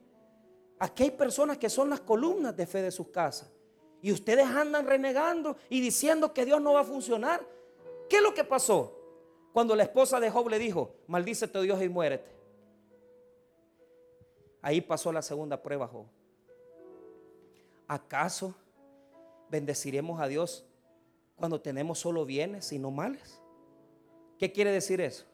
Aquí 0.79 1.03
hay 1.03 1.11
personas 1.11 1.57
que 1.57 1.69
son 1.69 1.89
las 1.89 2.01
columnas 2.01 2.55
de 2.55 2.65
fe 2.67 2.81
de 2.81 2.91
sus 2.91 3.07
casas. 3.07 3.49
Y 4.01 4.11
ustedes 4.11 4.45
andan 4.45 4.85
renegando 4.85 5.57
y 5.69 5.81
diciendo 5.81 6.33
que 6.33 6.45
Dios 6.45 6.61
no 6.61 6.73
va 6.73 6.81
a 6.81 6.83
funcionar. 6.83 7.45
¿Qué 8.09 8.17
es 8.17 8.21
lo 8.21 8.33
que 8.33 8.43
pasó? 8.43 8.99
Cuando 9.53 9.75
la 9.75 9.83
esposa 9.83 10.19
de 10.19 10.29
Job 10.29 10.49
le 10.49 10.59
dijo, 10.59 10.95
maldícete 11.07 11.61
Dios 11.61 11.81
y 11.81 11.89
muérete. 11.89 12.29
Ahí 14.61 14.81
pasó 14.81 15.11
la 15.11 15.21
segunda 15.21 15.61
prueba, 15.61 15.87
Job. 15.87 16.07
¿Acaso 17.87 18.53
bendeciremos 19.49 20.19
a 20.19 20.27
Dios 20.27 20.65
cuando 21.35 21.61
tenemos 21.61 21.99
solo 21.99 22.25
bienes 22.25 22.71
y 22.73 22.79
no 22.79 22.91
males? 22.91 23.39
¿Qué 24.39 24.51
quiere 24.51 24.71
decir 24.71 25.01
eso? 25.01 25.25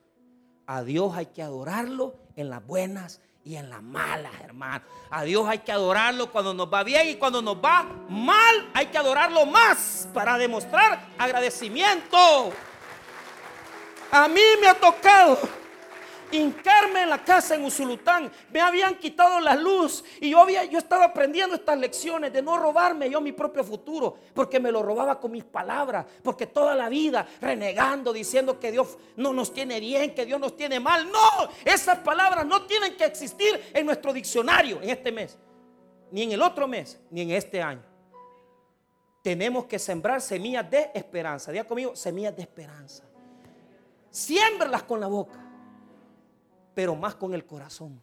A 0.67 0.83
Dios 0.83 1.13
hay 1.15 1.27
que 1.27 1.41
adorarlo 1.41 2.15
en 2.35 2.49
las 2.49 2.65
buenas 2.65 3.19
y 3.43 3.55
en 3.55 3.69
las 3.69 3.81
malas, 3.81 4.31
hermano. 4.41 4.85
A 5.09 5.23
Dios 5.23 5.47
hay 5.47 5.59
que 5.59 5.71
adorarlo 5.71 6.31
cuando 6.31 6.53
nos 6.53 6.71
va 6.71 6.83
bien 6.83 7.09
y 7.09 7.15
cuando 7.15 7.41
nos 7.41 7.57
va 7.57 7.83
mal 8.09 8.69
hay 8.73 8.87
que 8.87 8.97
adorarlo 8.97 9.45
más 9.45 10.07
para 10.13 10.37
demostrar 10.37 11.07
agradecimiento. 11.17 12.53
A 14.11 14.27
mí 14.27 14.41
me 14.59 14.67
ha 14.67 14.75
tocado 14.75 15.39
hincarme 16.31 17.03
en 17.03 17.09
la 17.09 17.23
casa 17.23 17.55
en 17.55 17.63
Usulután. 17.63 18.31
Me 18.51 18.61
habían 18.61 18.95
quitado 18.95 19.39
la 19.39 19.55
luz 19.55 20.03
y 20.19 20.29
yo, 20.29 20.39
había, 20.39 20.65
yo 20.65 20.77
estaba 20.77 21.05
aprendiendo 21.05 21.55
estas 21.55 21.77
lecciones 21.77 22.31
de 22.33 22.41
no 22.41 22.57
robarme 22.57 23.09
yo 23.09 23.21
mi 23.21 23.31
propio 23.31 23.63
futuro, 23.63 24.17
porque 24.33 24.59
me 24.59 24.71
lo 24.71 24.81
robaba 24.81 25.19
con 25.19 25.31
mis 25.31 25.43
palabras, 25.43 26.05
porque 26.23 26.47
toda 26.47 26.75
la 26.75 26.89
vida 26.89 27.27
renegando, 27.39 28.13
diciendo 28.13 28.59
que 28.59 28.71
Dios 28.71 28.97
no 29.17 29.33
nos 29.33 29.53
tiene 29.53 29.79
bien, 29.79 30.13
que 30.15 30.25
Dios 30.25 30.39
nos 30.39 30.55
tiene 30.55 30.79
mal. 30.79 31.09
No, 31.11 31.49
esas 31.65 31.99
palabras 31.99 32.45
no 32.45 32.63
tienen 32.63 32.95
que 32.95 33.05
existir 33.05 33.71
en 33.73 33.85
nuestro 33.85 34.13
diccionario 34.13 34.81
en 34.81 34.89
este 34.89 35.11
mes, 35.11 35.37
ni 36.11 36.23
en 36.23 36.31
el 36.31 36.41
otro 36.41 36.67
mes, 36.67 36.99
ni 37.09 37.21
en 37.21 37.31
este 37.31 37.61
año. 37.61 37.83
Tenemos 39.21 39.65
que 39.65 39.77
sembrar 39.77 40.19
semillas 40.19 40.69
de 40.69 40.89
esperanza. 40.95 41.51
Diga 41.51 41.63
conmigo, 41.63 41.95
semillas 41.95 42.35
de 42.35 42.41
esperanza. 42.41 43.03
Siémbralas 44.09 44.83
con 44.83 44.99
la 44.99 45.07
boca 45.07 45.50
pero 46.73 46.95
más 46.95 47.15
con 47.15 47.33
el 47.33 47.45
corazón, 47.45 48.01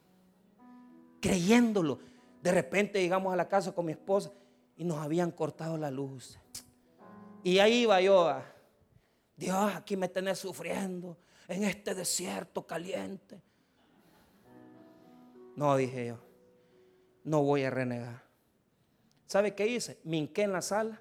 creyéndolo. 1.21 1.99
De 2.43 2.53
repente 2.53 3.01
llegamos 3.01 3.33
a 3.33 3.37
la 3.37 3.49
casa 3.49 3.73
con 3.73 3.87
mi 3.87 3.93
esposa 3.93 4.31
y 4.77 4.85
nos 4.85 4.99
habían 4.99 5.31
cortado 5.31 5.77
la 5.77 5.91
luz. 5.91 6.39
Y 7.43 7.59
ahí 7.59 7.83
iba 7.83 8.01
yo, 8.01 8.41
Dios, 9.37 9.75
aquí 9.75 9.97
me 9.97 10.09
tenés 10.09 10.39
sufriendo 10.39 11.17
en 11.47 11.65
este 11.65 11.95
desierto 11.95 12.67
caliente. 12.67 13.41
No, 15.57 15.77
dije 15.77 16.09
yo, 16.09 16.19
no 17.25 17.43
voy 17.43 17.65
a 17.65 17.71
renegar. 17.71 18.23
¿Sabe 19.27 19.55
qué 19.55 19.67
hice? 19.67 20.01
Me 20.05 20.17
hinqué 20.17 20.43
en 20.43 20.53
la 20.53 20.63
sala, 20.63 21.01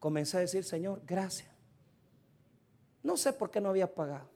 comencé 0.00 0.38
a 0.38 0.40
decir, 0.40 0.64
Señor, 0.64 1.02
gracias. 1.06 1.48
No 3.02 3.16
sé 3.16 3.32
por 3.32 3.50
qué 3.50 3.60
no 3.60 3.68
había 3.68 3.94
pagado. 3.94 4.33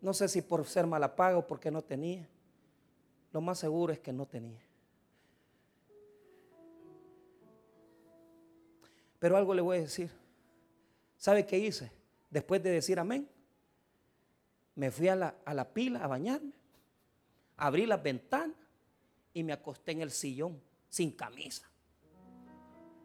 No 0.00 0.14
sé 0.14 0.28
si 0.28 0.42
por 0.42 0.64
ser 0.66 0.86
mala 0.86 1.14
paga 1.14 1.38
o 1.38 1.46
porque 1.46 1.70
no 1.70 1.82
tenía. 1.82 2.28
Lo 3.32 3.40
más 3.40 3.58
seguro 3.58 3.92
es 3.92 3.98
que 3.98 4.12
no 4.12 4.26
tenía. 4.26 4.60
Pero 9.18 9.36
algo 9.36 9.54
le 9.54 9.62
voy 9.62 9.78
a 9.78 9.80
decir. 9.80 10.10
¿Sabe 11.16 11.44
qué 11.46 11.58
hice? 11.58 11.90
Después 12.30 12.62
de 12.62 12.70
decir 12.70 12.98
amén, 13.00 13.28
me 14.76 14.90
fui 14.90 15.08
a 15.08 15.16
la, 15.16 15.34
a 15.44 15.54
la 15.54 15.68
pila 15.68 16.04
a 16.04 16.06
bañarme, 16.06 16.52
abrí 17.56 17.86
las 17.86 18.00
ventanas 18.00 18.56
y 19.34 19.42
me 19.42 19.52
acosté 19.52 19.92
en 19.92 20.02
el 20.02 20.12
sillón 20.12 20.60
sin 20.88 21.10
camisa. 21.10 21.68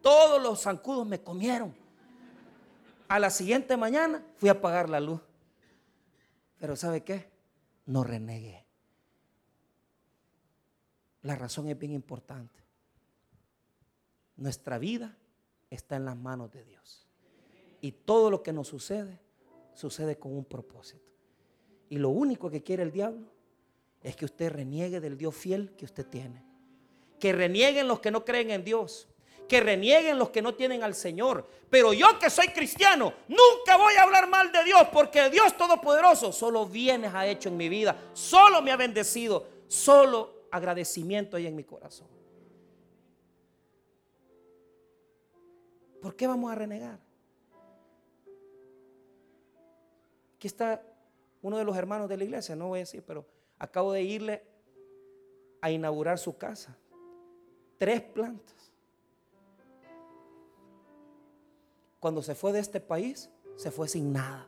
Todos 0.02 0.42
los 0.42 0.62
zancudos 0.62 1.08
me 1.08 1.22
comieron. 1.22 1.74
A 3.08 3.18
la 3.20 3.30
siguiente 3.30 3.76
mañana 3.78 4.24
fui 4.38 4.50
a 4.50 4.54
apagar 4.54 4.90
la 4.90 5.00
luz. 5.00 5.22
Pero 6.64 6.78
¿sabe 6.78 7.04
qué? 7.04 7.30
No 7.88 8.06
renegue. 8.06 8.66
La 11.24 11.36
razón 11.36 11.68
es 11.68 11.78
bien 11.78 11.92
importante. 11.92 12.58
Nuestra 14.38 14.78
vida 14.78 15.18
está 15.70 15.98
en 15.98 16.06
las 16.06 16.16
manos 16.16 16.54
de 16.54 16.64
Dios. 16.64 17.06
Y 17.82 17.92
todo 17.92 18.32
lo 18.32 18.44
que 18.44 18.54
nos 18.54 18.70
sucede, 18.70 19.20
sucede 19.74 20.18
con 20.18 20.38
un 20.38 20.46
propósito. 20.46 21.12
Y 21.90 21.98
lo 21.98 22.12
único 22.12 22.50
que 22.50 22.64
quiere 22.64 22.84
el 22.84 22.94
diablo 22.94 23.28
es 24.02 24.16
que 24.16 24.24
usted 24.24 24.50
reniegue 24.50 25.02
del 25.02 25.18
Dios 25.18 25.36
fiel 25.36 25.76
que 25.76 25.84
usted 25.84 26.08
tiene. 26.08 26.46
Que 27.20 27.34
renieguen 27.34 27.90
los 27.90 28.00
que 28.00 28.10
no 28.10 28.24
creen 28.24 28.52
en 28.52 28.64
Dios 28.64 29.10
que 29.48 29.60
renieguen 29.60 30.18
los 30.18 30.30
que 30.30 30.42
no 30.42 30.56
tienen 30.56 30.84
al 30.84 30.96
Señor. 30.96 31.48
Pero 31.70 31.94
yo 31.94 32.20
que 32.20 32.30
soy 32.30 32.48
cristiano, 32.48 33.14
nunca 33.28 33.78
voy 33.78 33.96
a 33.96 34.04
hablar 34.04 34.28
mal 34.28 34.52
de 34.52 34.64
Dios, 34.64 34.88
porque 34.92 35.30
Dios 35.30 35.58
Todopoderoso 35.58 36.32
solo 36.32 36.66
bienes 36.66 37.14
ha 37.14 37.26
hecho 37.26 37.50
en 37.50 37.58
mi 37.58 37.70
vida, 37.70 37.96
solo 38.14 38.62
me 38.62 38.72
ha 38.72 38.78
bendecido, 38.78 39.46
solo 39.68 40.44
agradecimiento 40.52 41.38
hay 41.38 41.48
en 41.48 41.56
mi 41.56 41.64
corazón. 41.64 42.08
¿Por 46.02 46.16
qué 46.16 46.28
vamos 46.28 46.52
a 46.52 46.56
renegar? 46.56 47.00
Aquí 50.36 50.48
está 50.48 50.84
uno 51.42 51.58
de 51.58 51.64
los 51.64 51.78
hermanos 51.78 52.10
de 52.10 52.18
la 52.18 52.24
iglesia, 52.26 52.56
no 52.56 52.68
voy 52.68 52.80
a 52.80 52.82
decir, 52.82 53.04
pero 53.08 53.26
acabo 53.58 53.94
de 53.94 54.02
irle 54.02 54.44
a 55.62 55.72
inaugurar 55.72 56.20
su 56.20 56.38
casa. 56.38 56.76
Tres 57.78 58.02
plantas. 58.02 58.73
Cuando 62.04 62.22
se 62.22 62.36
fue 62.36 62.52
de 62.52 62.60
este 62.60 62.82
país, 62.82 63.30
se 63.56 63.72
fue 63.72 63.88
sin 63.88 64.12
nada. 64.12 64.46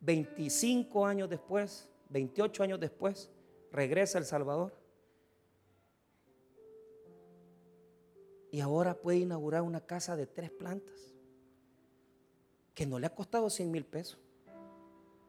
Veinticinco 0.00 1.06
años 1.06 1.30
después, 1.30 1.88
28 2.08 2.64
años 2.64 2.80
después, 2.80 3.30
regresa 3.70 4.18
a 4.18 4.22
El 4.22 4.26
Salvador. 4.26 4.76
Y 8.50 8.60
ahora 8.60 9.00
puede 9.00 9.18
inaugurar 9.18 9.62
una 9.62 9.86
casa 9.86 10.16
de 10.16 10.26
tres 10.26 10.50
plantas, 10.50 11.14
que 12.74 12.86
no 12.86 12.98
le 12.98 13.06
ha 13.06 13.14
costado 13.14 13.48
100 13.48 13.70
mil 13.70 13.86
pesos, 13.86 14.18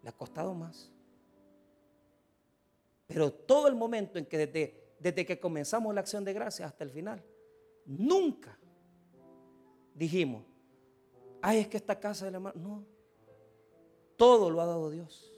le 0.02 0.10
ha 0.10 0.14
costado 0.14 0.56
más. 0.56 0.92
Pero 3.06 3.32
todo 3.32 3.68
el 3.68 3.76
momento 3.76 4.18
en 4.18 4.26
que 4.26 4.40
desde 4.40 4.87
desde 5.00 5.26
que 5.26 5.40
comenzamos 5.40 5.94
la 5.94 6.02
acción 6.02 6.24
de 6.24 6.34
gracia 6.34 6.66
hasta 6.66 6.84
el 6.84 6.92
final, 6.92 7.24
nunca 7.86 8.58
dijimos, 9.94 10.44
ay, 11.42 11.60
es 11.60 11.68
que 11.68 11.78
esta 11.78 12.00
casa 12.00 12.26
de 12.26 12.32
la 12.32 12.38
hermano, 12.38 12.60
no, 12.60 12.86
todo 14.16 14.50
lo 14.50 14.62
ha 14.62 14.66
dado 14.66 14.90
Dios. 14.90 15.34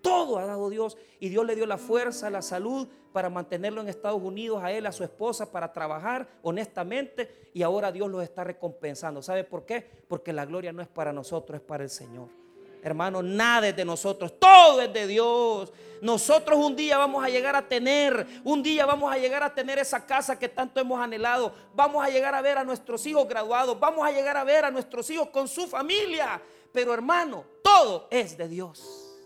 Todo 0.00 0.38
ha 0.38 0.44
dado 0.44 0.68
Dios 0.68 0.98
y 1.18 1.30
Dios 1.30 1.46
le 1.46 1.56
dio 1.56 1.64
la 1.64 1.78
fuerza, 1.78 2.28
la 2.28 2.42
salud 2.42 2.86
para 3.12 3.30
mantenerlo 3.30 3.80
en 3.80 3.88
Estados 3.88 4.20
Unidos, 4.22 4.62
a 4.62 4.70
él, 4.70 4.86
a 4.86 4.92
su 4.92 5.02
esposa, 5.02 5.50
para 5.50 5.72
trabajar 5.72 6.28
honestamente 6.42 7.50
y 7.54 7.62
ahora 7.62 7.90
Dios 7.90 8.10
los 8.10 8.22
está 8.22 8.44
recompensando. 8.44 9.22
¿Sabe 9.22 9.44
por 9.44 9.64
qué? 9.64 10.04
Porque 10.08 10.32
la 10.32 10.44
gloria 10.44 10.72
no 10.72 10.82
es 10.82 10.88
para 10.88 11.12
nosotros, 11.12 11.60
es 11.60 11.64
para 11.66 11.84
el 11.84 11.90
Señor. 11.90 12.43
Hermano, 12.84 13.22
nada 13.22 13.68
es 13.68 13.74
de 13.74 13.82
nosotros, 13.82 14.38
todo 14.38 14.82
es 14.82 14.92
de 14.92 15.06
Dios. 15.06 15.72
Nosotros 16.02 16.58
un 16.58 16.76
día 16.76 16.98
vamos 16.98 17.24
a 17.24 17.30
llegar 17.30 17.56
a 17.56 17.66
tener, 17.66 18.26
un 18.44 18.62
día 18.62 18.84
vamos 18.84 19.10
a 19.10 19.16
llegar 19.16 19.42
a 19.42 19.54
tener 19.54 19.78
esa 19.78 20.04
casa 20.04 20.38
que 20.38 20.50
tanto 20.50 20.80
hemos 20.80 21.00
anhelado. 21.00 21.54
Vamos 21.74 22.04
a 22.04 22.10
llegar 22.10 22.34
a 22.34 22.42
ver 22.42 22.58
a 22.58 22.62
nuestros 22.62 23.06
hijos 23.06 23.26
graduados, 23.26 23.80
vamos 23.80 24.06
a 24.06 24.12
llegar 24.12 24.36
a 24.36 24.44
ver 24.44 24.66
a 24.66 24.70
nuestros 24.70 25.08
hijos 25.08 25.30
con 25.30 25.48
su 25.48 25.66
familia. 25.66 26.42
Pero 26.74 26.92
hermano, 26.92 27.46
todo 27.62 28.06
es 28.10 28.36
de 28.36 28.48
Dios. 28.48 29.16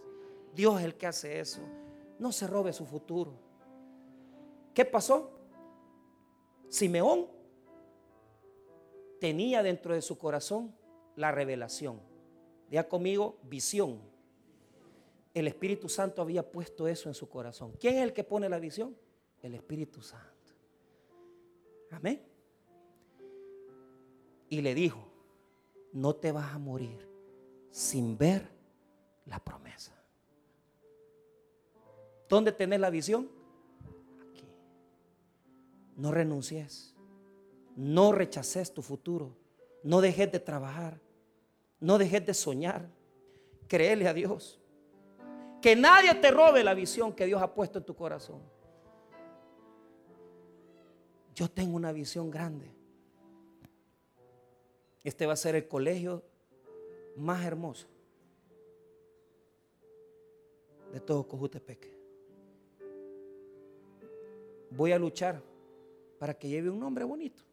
Dios 0.54 0.78
es 0.78 0.84
el 0.84 0.94
que 0.94 1.08
hace 1.08 1.40
eso. 1.40 1.60
No 2.20 2.30
se 2.30 2.46
robe 2.46 2.72
su 2.72 2.86
futuro. 2.86 3.32
¿Qué 4.72 4.84
pasó? 4.84 5.32
Simeón 6.68 7.26
tenía 9.18 9.64
dentro 9.64 9.94
de 9.94 10.02
su 10.02 10.16
corazón 10.16 10.72
la 11.16 11.32
revelación. 11.32 12.07
Diga 12.70 12.88
conmigo, 12.88 13.38
visión. 13.42 14.00
El 15.34 15.46
Espíritu 15.46 15.88
Santo 15.88 16.22
había 16.22 16.48
puesto 16.48 16.88
eso 16.88 17.08
en 17.08 17.14
su 17.14 17.28
corazón. 17.28 17.72
¿Quién 17.78 17.96
es 17.96 18.02
el 18.02 18.12
que 18.12 18.24
pone 18.24 18.48
la 18.48 18.58
visión? 18.58 18.96
El 19.42 19.54
Espíritu 19.54 20.02
Santo. 20.02 20.26
Amén. 21.90 22.22
Y 24.50 24.60
le 24.60 24.74
dijo, 24.74 25.06
no 25.92 26.14
te 26.14 26.32
vas 26.32 26.52
a 26.52 26.58
morir 26.58 27.08
sin 27.70 28.16
ver 28.18 28.50
la 29.26 29.38
promesa. 29.38 29.94
¿Dónde 32.28 32.52
tenés 32.52 32.80
la 32.80 32.90
visión? 32.90 33.30
Aquí. 34.28 34.44
No 35.96 36.12
renuncies. 36.12 36.94
No 37.76 38.12
rechaces 38.12 38.72
tu 38.72 38.82
futuro. 38.82 39.36
No 39.82 40.00
dejes 40.00 40.30
de 40.32 40.40
trabajar. 40.40 41.00
No 41.80 41.98
dejes 41.98 42.24
de 42.26 42.34
soñar. 42.34 42.88
Créele 43.68 44.08
a 44.08 44.14
Dios. 44.14 44.58
Que 45.60 45.76
nadie 45.76 46.14
te 46.14 46.30
robe 46.30 46.62
la 46.64 46.74
visión 46.74 47.12
que 47.12 47.26
Dios 47.26 47.42
ha 47.42 47.52
puesto 47.52 47.78
en 47.78 47.84
tu 47.84 47.94
corazón. 47.94 48.40
Yo 51.34 51.48
tengo 51.48 51.76
una 51.76 51.92
visión 51.92 52.30
grande. 52.30 52.70
Este 55.04 55.26
va 55.26 55.34
a 55.34 55.36
ser 55.36 55.54
el 55.54 55.68
colegio 55.68 56.22
más 57.16 57.44
hermoso 57.44 57.86
de 60.92 61.00
todo 61.00 61.26
Cojutepeque. 61.26 61.96
Voy 64.70 64.92
a 64.92 64.98
luchar 64.98 65.40
para 66.18 66.34
que 66.34 66.48
lleve 66.48 66.70
un 66.70 66.78
nombre 66.78 67.04
bonito. 67.04 67.47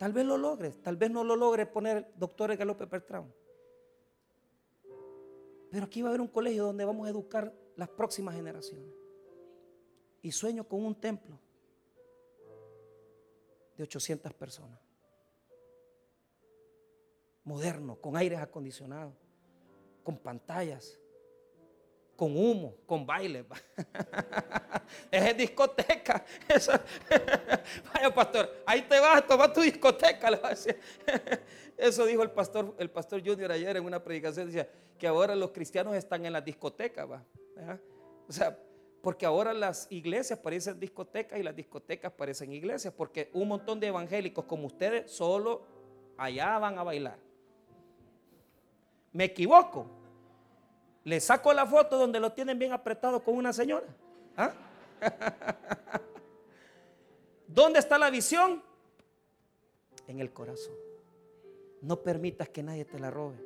Tal 0.00 0.14
vez 0.14 0.24
lo 0.24 0.38
logres, 0.38 0.80
tal 0.80 0.96
vez 0.96 1.10
no 1.10 1.22
lo 1.22 1.36
logres 1.36 1.68
poner 1.68 2.10
doctor 2.16 2.56
Galope 2.56 2.86
Pertrán. 2.86 3.30
Pero 5.70 5.84
aquí 5.84 6.00
va 6.00 6.08
a 6.08 6.12
haber 6.12 6.22
un 6.22 6.28
colegio 6.28 6.64
donde 6.64 6.86
vamos 6.86 7.06
a 7.06 7.10
educar 7.10 7.54
las 7.76 7.90
próximas 7.90 8.34
generaciones. 8.34 8.88
Y 10.22 10.32
sueño 10.32 10.64
con 10.64 10.86
un 10.86 10.94
templo 10.94 11.38
de 13.76 13.82
800 13.82 14.32
personas. 14.32 14.80
Moderno, 17.44 17.96
con 17.96 18.16
aires 18.16 18.38
acondicionados, 18.38 19.12
con 20.02 20.16
pantallas, 20.16 20.98
con 22.20 22.36
humo, 22.36 22.74
con 22.84 23.06
baile. 23.06 23.46
es 25.10 25.36
discoteca. 25.38 26.22
Vaya 27.94 28.14
pastor, 28.14 28.62
ahí 28.66 28.82
te 28.82 29.00
vas, 29.00 29.26
toma 29.26 29.50
tu 29.50 29.62
discoteca. 29.62 30.28
Eso 31.78 32.04
dijo 32.04 32.22
el 32.22 32.30
pastor, 32.30 32.74
el 32.78 32.90
pastor 32.90 33.26
Junior 33.26 33.50
ayer 33.50 33.74
en 33.78 33.86
una 33.86 34.04
predicación. 34.04 34.48
Decía 34.48 34.68
que 34.98 35.06
ahora 35.06 35.34
los 35.34 35.50
cristianos 35.52 35.94
están 35.94 36.26
en 36.26 36.34
las 36.34 36.44
discotecas. 36.44 37.08
O 38.28 38.32
sea, 38.32 38.54
porque 39.00 39.24
ahora 39.24 39.54
las 39.54 39.86
iglesias 39.90 40.38
parecen 40.38 40.78
discotecas 40.78 41.40
y 41.40 41.42
las 41.42 41.56
discotecas 41.56 42.12
parecen 42.12 42.52
iglesias. 42.52 42.92
Porque 42.94 43.30
un 43.32 43.48
montón 43.48 43.80
de 43.80 43.86
evangélicos 43.86 44.44
como 44.44 44.66
ustedes 44.66 45.10
solo 45.10 45.62
allá 46.18 46.58
van 46.58 46.78
a 46.78 46.82
bailar. 46.82 47.18
¿Me 49.10 49.24
equivoco? 49.24 49.99
Le 51.04 51.20
saco 51.20 51.52
la 51.52 51.66
foto 51.66 51.98
donde 51.98 52.20
lo 52.20 52.32
tienen 52.32 52.58
bien 52.58 52.72
apretado 52.72 53.22
con 53.22 53.36
una 53.36 53.52
señora. 53.52 53.86
¿Ah? 54.36 54.52
¿Dónde 57.46 57.78
está 57.78 57.98
la 57.98 58.10
visión? 58.10 58.62
En 60.06 60.20
el 60.20 60.32
corazón. 60.32 60.74
No 61.82 62.02
permitas 62.02 62.48
que 62.48 62.62
nadie 62.62 62.84
te 62.84 62.98
la 62.98 63.10
robe. 63.10 63.38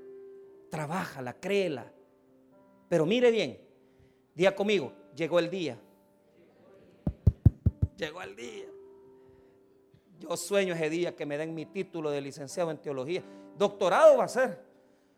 Trabájala, 0.71 1.35
créela. 1.35 1.93
Pero 2.89 3.07
mire 3.07 3.31
bien, 3.31 3.59
día 4.35 4.55
conmigo, 4.55 4.93
llegó 5.15 5.39
el 5.39 5.49
día. 5.49 5.79
Llegó 7.97 8.23
el 8.23 8.35
día. 8.35 8.67
Yo 10.19 10.37
sueño 10.37 10.75
ese 10.75 10.91
día 10.91 11.15
que 11.15 11.27
me 11.27 11.39
den 11.39 11.55
mi 11.55 11.67
título 11.67 12.11
de 12.11 12.21
licenciado 12.21 12.71
en 12.71 12.79
teología. 12.79 13.23
Doctorado 13.57 14.17
va 14.19 14.25
a 14.25 14.29
ser, 14.29 14.59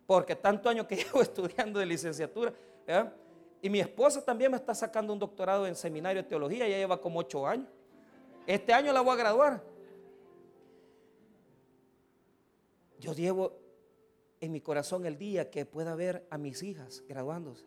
porque 0.07 0.37
tanto 0.37 0.69
año 0.69 0.87
que 0.87 0.97
llevo 1.05 1.23
estudiando 1.23 1.81
de 1.81 1.87
licenciatura. 1.87 2.53
Y 3.61 3.71
mi 3.71 3.81
esposa 3.81 4.25
también 4.25 4.51
me 4.51 4.57
está 4.57 4.75
sacando 4.75 5.13
un 5.13 5.19
doctorado 5.19 5.67
en 5.67 5.75
seminario 5.75 6.23
de 6.23 6.29
teología, 6.29 6.69
ya 6.69 6.77
lleva 6.77 7.01
como 7.01 7.21
ocho 7.21 7.47
años. 7.47 7.69
Este 8.47 8.73
año 8.73 8.93
la 8.93 9.01
voy 9.01 9.15
a 9.15 9.17
graduar. 9.17 9.63
Yo 13.01 13.13
llevo 13.13 13.59
en 14.41 14.53
mi 14.53 14.61
corazón 14.61 15.05
el 15.07 15.19
día 15.19 15.51
que 15.51 15.67
pueda 15.67 15.95
ver 15.95 16.27
a 16.31 16.39
mis 16.39 16.63
hijas 16.63 17.03
graduándose. 17.09 17.65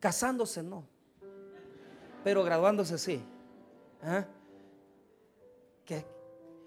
Casándose 0.00 0.62
no, 0.62 0.86
pero 2.24 2.42
graduándose 2.42 2.98
sí. 2.98 3.22
¿Ah? 4.02 4.26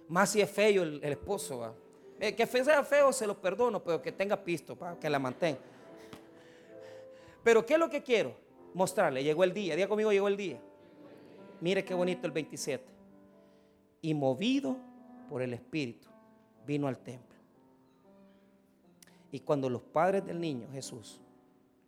Más 0.07 0.29
si 0.29 0.41
es 0.41 0.49
feo 0.49 0.83
el, 0.83 1.03
esposo. 1.03 1.75
Eh, 2.19 2.35
que 2.35 2.47
sea 2.47 2.83
feo 2.83 3.13
se 3.13 3.27
lo 3.27 3.39
perdono, 3.39 3.83
pero 3.83 4.01
que 4.01 4.11
tenga 4.11 4.43
pisto, 4.43 4.75
para 4.75 4.97
que 4.97 5.09
la 5.09 5.19
mantenga. 5.19 5.59
Pero 7.43 7.65
¿qué 7.65 7.73
es 7.73 7.79
lo 7.79 7.89
que 7.89 8.01
quiero? 8.01 8.33
Mostrarle. 8.73 9.23
Llegó 9.23 9.43
el 9.43 9.53
día. 9.53 9.75
Día 9.75 9.87
conmigo 9.87 10.11
llegó 10.11 10.27
el 10.27 10.35
día. 10.35 10.59
Mire 11.61 11.85
qué 11.85 11.93
bonito 11.93 12.27
el 12.27 12.33
27. 12.33 12.83
Y 14.01 14.13
movido 14.13 14.77
por 15.29 15.41
el 15.41 15.53
Espíritu, 15.53 16.07
vino 16.65 16.87
al 16.87 16.99
templo. 16.99 17.37
Y 19.31 19.41
cuando 19.41 19.69
los 19.69 19.81
padres 19.81 20.25
del 20.25 20.39
niño 20.39 20.67
Jesús 20.71 21.21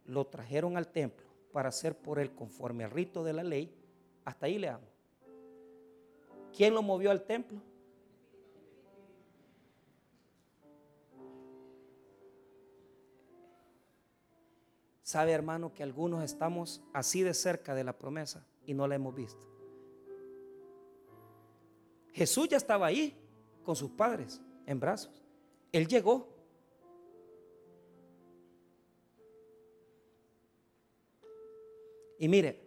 lo 0.06 0.26
trajeron 0.28 0.78
al 0.78 0.88
templo 0.88 1.28
para 1.52 1.70
hacer 1.70 1.98
por 1.98 2.20
él 2.20 2.32
conforme 2.32 2.84
al 2.84 2.92
rito 2.92 3.24
de 3.24 3.34
la 3.34 3.44
ley, 3.44 3.74
hasta 4.26 4.46
ahí 4.46 4.58
le 4.58 4.70
amo. 4.70 4.88
¿Quién 6.56 6.74
lo 6.74 6.82
movió 6.82 7.12
al 7.12 7.24
templo? 7.24 7.62
Sabe, 15.10 15.32
hermano, 15.32 15.74
que 15.74 15.82
algunos 15.82 16.24
estamos 16.24 16.84
así 16.94 17.24
de 17.24 17.34
cerca 17.34 17.74
de 17.74 17.84
la 17.84 17.98
promesa 17.98 18.46
y 18.68 18.76
no 18.76 18.88
la 18.88 18.94
hemos 18.94 19.16
visto. 19.16 19.44
Jesús 22.12 22.48
ya 22.48 22.58
estaba 22.58 22.86
ahí 22.86 23.20
con 23.64 23.76
sus 23.76 23.90
padres 23.90 24.40
en 24.68 24.80
brazos. 24.80 25.24
Él 25.72 25.88
llegó. 25.88 26.28
Y 32.20 32.28
mire, 32.28 32.62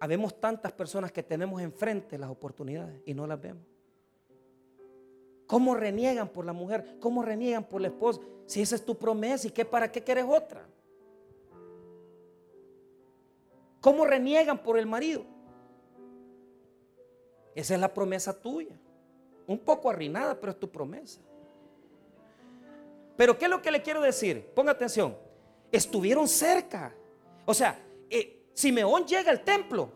habemos 0.00 0.40
tantas 0.40 0.72
personas 0.72 1.12
que 1.12 1.22
tenemos 1.22 1.62
enfrente 1.62 2.18
las 2.18 2.30
oportunidades 2.30 3.00
y 3.06 3.14
no 3.14 3.24
las 3.24 3.40
vemos. 3.40 3.62
¿Cómo 5.46 5.76
reniegan 5.76 6.28
por 6.28 6.44
la 6.44 6.52
mujer? 6.52 6.96
¿Cómo 6.98 7.22
reniegan 7.22 7.62
por 7.62 7.80
la 7.80 7.86
esposa? 7.86 8.20
Si 8.46 8.60
esa 8.60 8.74
es 8.74 8.84
tu 8.84 8.98
promesa, 8.98 9.46
¿y 9.46 9.52
qué 9.52 9.64
para 9.64 9.92
qué 9.92 10.02
quieres 10.02 10.24
otra? 10.28 10.68
¿Cómo 13.80 14.04
reniegan 14.04 14.62
por 14.62 14.78
el 14.78 14.86
marido? 14.86 15.24
Esa 17.54 17.74
es 17.74 17.80
la 17.80 17.92
promesa 17.92 18.38
tuya. 18.38 18.78
Un 19.46 19.58
poco 19.58 19.90
arruinada, 19.90 20.38
pero 20.38 20.52
es 20.52 20.60
tu 20.60 20.70
promesa. 20.70 21.20
Pero 23.16 23.36
¿qué 23.36 23.46
es 23.46 23.50
lo 23.50 23.60
que 23.60 23.70
le 23.70 23.82
quiero 23.82 24.00
decir? 24.00 24.52
Ponga 24.54 24.72
atención. 24.72 25.16
Estuvieron 25.72 26.28
cerca. 26.28 26.94
O 27.46 27.54
sea, 27.54 27.84
eh, 28.10 28.50
Simeón 28.54 29.06
llega 29.06 29.30
al 29.30 29.42
templo. 29.42 29.90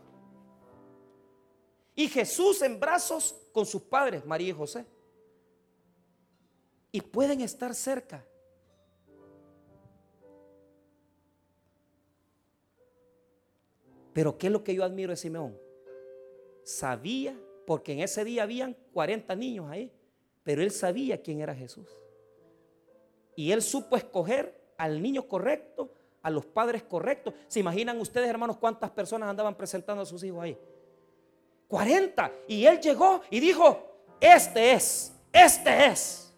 Y 1.95 2.09
Jesús 2.09 2.63
en 2.63 2.81
brazos 2.81 3.37
con 3.53 3.67
sus 3.67 3.83
padres, 3.83 4.25
María 4.25 4.49
y 4.49 4.53
José. 4.53 4.87
Y 6.91 7.01
pueden 7.01 7.41
estar 7.43 7.75
cerca. 7.75 8.25
Pero 14.13 14.37
¿qué 14.37 14.49
es 14.49 14.53
lo 14.53 14.63
que 14.63 14.75
yo 14.75 14.85
admiro 14.85 15.11
de 15.11 15.17
Simeón? 15.17 15.59
Sabía, 16.65 17.39
porque 17.67 17.93
en 17.93 18.01
ese 18.01 18.25
día 18.25 18.43
habían 18.43 18.77
40 18.93 19.35
niños 19.37 19.71
ahí, 19.71 19.91
pero 20.43 20.63
él 20.63 20.71
sabía 20.71 21.21
quién 21.23 21.41
era 21.41 21.55
Jesús. 21.55 21.89
Y 23.35 23.53
él 23.53 23.63
supo 23.63 23.97
escoger 23.97 24.61
al 24.77 25.01
niño 25.01 25.27
correcto, 25.27 25.93
a 26.23 26.31
los 26.31 26.45
padres 26.45 26.83
correctos. 26.83 27.35
¿Se 27.49 27.61
imaginan 27.61 28.01
ustedes, 28.01 28.29
hermanos, 28.29 28.57
cuántas 28.59 28.91
personas 28.91 29.29
andaban 29.29 29.57
presentando 29.57 30.03
a 30.03 30.07
sus 30.07 30.23
hijos 30.23 30.43
ahí? 30.43 30.59
40. 31.69 32.33
Y 32.49 32.67
él 32.67 32.81
llegó 32.81 33.23
y 33.31 33.41
dijo, 33.41 33.93
este 34.21 34.73
es, 34.73 35.13
este 35.33 35.87
es. 35.87 36.35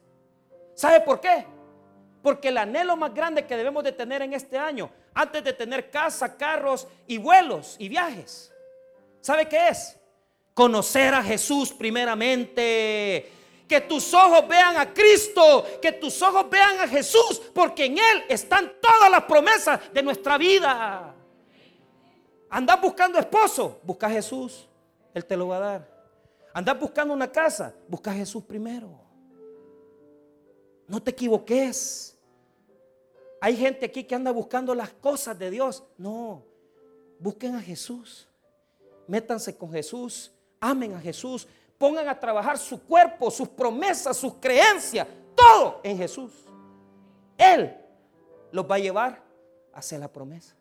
¿Sabe 0.74 1.00
por 1.00 1.20
qué? 1.20 1.44
Porque 2.22 2.48
el 2.48 2.58
anhelo 2.58 2.96
más 2.96 3.12
grande 3.12 3.46
que 3.46 3.56
debemos 3.56 3.84
de 3.84 3.92
tener 3.92 4.22
en 4.22 4.32
este 4.32 4.56
año, 4.56 4.90
antes 5.14 5.44
de 5.44 5.52
tener 5.52 5.90
casa, 5.90 6.36
carros 6.36 6.86
y 7.06 7.18
vuelos 7.18 7.76
y 7.78 7.88
viajes, 7.88 8.52
¿sabe 9.20 9.48
qué 9.48 9.68
es? 9.68 9.96
Conocer 10.52 11.14
a 11.14 11.22
Jesús 11.22 11.72
primeramente. 11.72 13.30
Que 13.68 13.80
tus 13.80 14.12
ojos 14.12 14.46
vean 14.46 14.76
a 14.76 14.92
Cristo, 14.92 15.64
que 15.80 15.92
tus 15.92 16.20
ojos 16.20 16.50
vean 16.50 16.80
a 16.80 16.86
Jesús, 16.86 17.40
porque 17.54 17.86
en 17.86 17.96
Él 17.96 18.24
están 18.28 18.74
todas 18.78 19.10
las 19.10 19.24
promesas 19.24 19.80
de 19.90 20.02
nuestra 20.02 20.36
vida. 20.36 21.14
Andas 22.50 22.80
buscando 22.80 23.18
esposo, 23.18 23.80
busca 23.82 24.06
a 24.06 24.10
Jesús, 24.10 24.68
Él 25.14 25.24
te 25.24 25.34
lo 25.34 25.48
va 25.48 25.56
a 25.56 25.60
dar. 25.60 25.94
Andas 26.52 26.78
buscando 26.78 27.14
una 27.14 27.32
casa, 27.32 27.74
busca 27.88 28.10
a 28.10 28.14
Jesús 28.14 28.44
primero. 28.44 29.00
No 30.86 31.02
te 31.02 31.10
equivoques. 31.10 32.13
Hay 33.44 33.58
gente 33.58 33.84
aquí 33.84 34.04
que 34.04 34.14
anda 34.14 34.30
buscando 34.30 34.74
las 34.74 34.90
cosas 34.94 35.38
de 35.38 35.50
Dios. 35.50 35.84
No, 35.98 36.42
busquen 37.18 37.54
a 37.54 37.60
Jesús. 37.60 38.26
Métanse 39.06 39.54
con 39.54 39.70
Jesús. 39.70 40.32
Amen 40.58 40.94
a 40.94 40.98
Jesús. 40.98 41.46
Pongan 41.76 42.08
a 42.08 42.18
trabajar 42.18 42.56
su 42.56 42.82
cuerpo, 42.82 43.30
sus 43.30 43.46
promesas, 43.46 44.16
sus 44.16 44.36
creencias. 44.36 45.06
Todo 45.36 45.82
en 45.82 45.98
Jesús. 45.98 46.32
Él 47.36 47.76
los 48.50 48.64
va 48.64 48.76
a 48.76 48.78
llevar 48.78 49.22
hacia 49.74 49.98
la 49.98 50.08
promesa. 50.10 50.56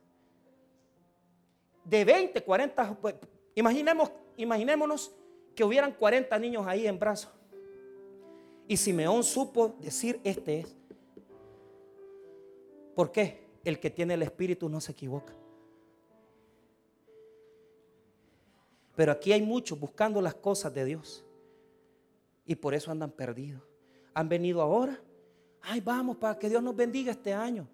De 1.86 2.03
20, 2.03 2.43
40, 2.43 2.97
pues, 2.99 3.16
imaginemos, 3.55 4.12
imaginémonos 4.36 5.10
que 5.55 5.64
hubieran 5.64 5.93
40 5.93 6.38
niños 6.38 6.68
ahí 6.68 6.86
en 6.86 6.99
brazos. 6.99 7.32
Y 8.68 8.76
Simeón 8.76 9.24
supo 9.24 9.70
decir, 9.80 10.20
este 10.26 10.60
es. 10.60 10.83
¿Por 12.96 13.12
qué? 13.12 13.44
El 13.64 13.80
que 13.80 13.89
tiene 13.89 14.14
el 14.14 14.24
Espíritu 14.24 14.70
no 14.70 14.82
se 14.82 14.91
equivoca. 14.91 15.34
Pero 18.96 19.12
aquí 19.12 19.32
hay 19.32 19.41
muchos 19.41 19.80
buscando 19.80 20.22
las 20.22 20.36
cosas 20.36 20.74
de 20.74 20.86
Dios. 20.86 21.24
Y 22.46 22.56
por 22.56 22.74
eso 22.74 22.91
andan 22.91 23.12
perdidos. 23.12 23.62
Han 24.14 24.30
venido 24.30 24.62
ahora. 24.62 25.00
Ay, 25.62 25.80
vamos, 25.80 26.18
para 26.18 26.38
que 26.38 26.50
Dios 26.50 26.62
nos 26.62 26.76
bendiga 26.76 27.12
este 27.12 27.34
año. 27.34 27.68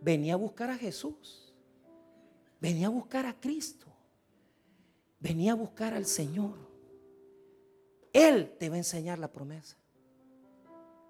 Venía 0.00 0.34
a 0.34 0.36
buscar 0.36 0.70
a 0.70 0.76
Jesús. 0.76 1.52
Venía 2.60 2.86
a 2.86 2.90
buscar 2.90 3.26
a 3.26 3.38
Cristo. 3.38 3.86
Venía 5.18 5.52
a 5.52 5.56
buscar 5.56 5.92
al 5.94 6.06
Señor. 6.06 6.54
Él 8.12 8.54
te 8.58 8.68
va 8.68 8.76
a 8.76 8.78
enseñar 8.78 9.18
la 9.18 9.30
promesa. 9.30 9.76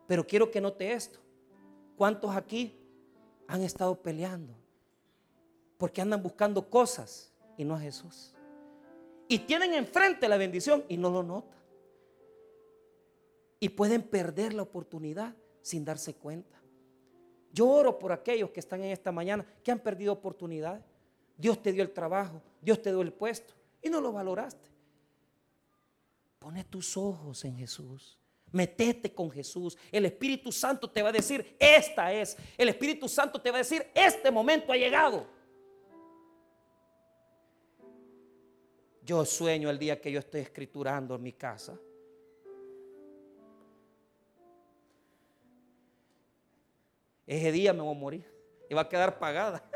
Pero 0.09 0.27
quiero 0.27 0.51
que 0.51 0.61
note 0.61 0.93
esto. 0.93 1.21
¿Cuántos 1.97 2.35
aquí 2.35 2.75
han 3.49 3.63
estado 3.63 4.01
peleando? 4.01 4.55
Porque 5.79 6.01
andan 6.01 6.23
buscando 6.23 6.69
cosas 6.69 7.33
y 7.57 7.65
no 7.65 7.75
a 7.75 7.81
Jesús. 7.81 8.35
Y 9.29 9.41
tienen 9.41 9.75
enfrente 9.75 10.29
la 10.29 10.37
bendición 10.37 10.85
y 10.89 10.97
no 10.97 11.11
lo 11.11 11.23
notan. 11.23 11.59
Y 13.59 13.69
pueden 13.71 14.03
perder 14.03 14.55
la 14.55 14.63
oportunidad 14.63 15.35
sin 15.63 15.85
darse 15.85 16.15
cuenta. 16.15 16.57
Yo 17.53 17.69
oro 17.69 17.99
por 17.99 18.13
aquellos 18.13 18.51
que 18.51 18.61
están 18.61 18.83
en 18.85 18.91
esta 18.91 19.11
mañana 19.11 19.47
que 19.63 19.73
han 19.73 19.81
perdido 19.81 20.13
oportunidades. 20.13 20.85
Dios 21.37 21.63
te 21.63 21.73
dio 21.73 21.83
el 21.83 21.93
trabajo, 21.93 22.43
Dios 22.61 22.81
te 22.81 22.91
dio 22.91 23.03
el 23.03 23.13
puesto 23.13 23.55
y 23.83 23.89
no 23.89 24.01
lo 24.01 24.13
valoraste. 24.13 24.69
Pone 26.39 26.65
tus 26.65 26.97
ojos 26.97 27.45
en 27.45 27.57
Jesús. 27.57 28.19
Metete 28.53 29.13
con 29.13 29.31
Jesús. 29.31 29.77
El 29.91 30.07
Espíritu 30.07 30.53
Santo 30.53 30.91
te 30.91 31.03
va 31.03 31.11
a 31.11 31.13
decir, 31.13 31.57
esta 31.59 32.13
es. 32.13 32.37
El 32.57 32.69
Espíritu 32.69 33.09
Santo 33.09 33.41
te 33.41 33.51
va 33.51 33.57
a 33.57 33.59
decir, 33.59 33.87
este 33.95 34.31
momento 34.31 34.73
ha 34.73 34.77
llegado. 34.77 35.27
Yo 39.03 39.25
sueño 39.25 39.71
el 39.71 39.79
día 39.79 40.01
que 40.01 40.11
yo 40.11 40.19
estoy 40.19 40.41
escriturando 40.41 41.15
en 41.15 41.23
mi 41.23 41.33
casa. 41.33 41.79
Ese 47.27 47.53
día 47.53 47.73
me 47.73 47.83
voy 47.83 47.95
a 47.95 47.99
morir 47.99 48.33
y 48.69 48.75
va 48.75 48.83
a 48.83 48.89
quedar 48.89 49.19
pagada. 49.19 49.65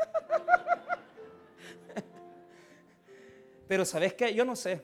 Pero 3.67 3.85
¿sabes 3.85 4.13
qué? 4.13 4.33
Yo 4.33 4.43
no 4.43 4.55
sé. 4.55 4.81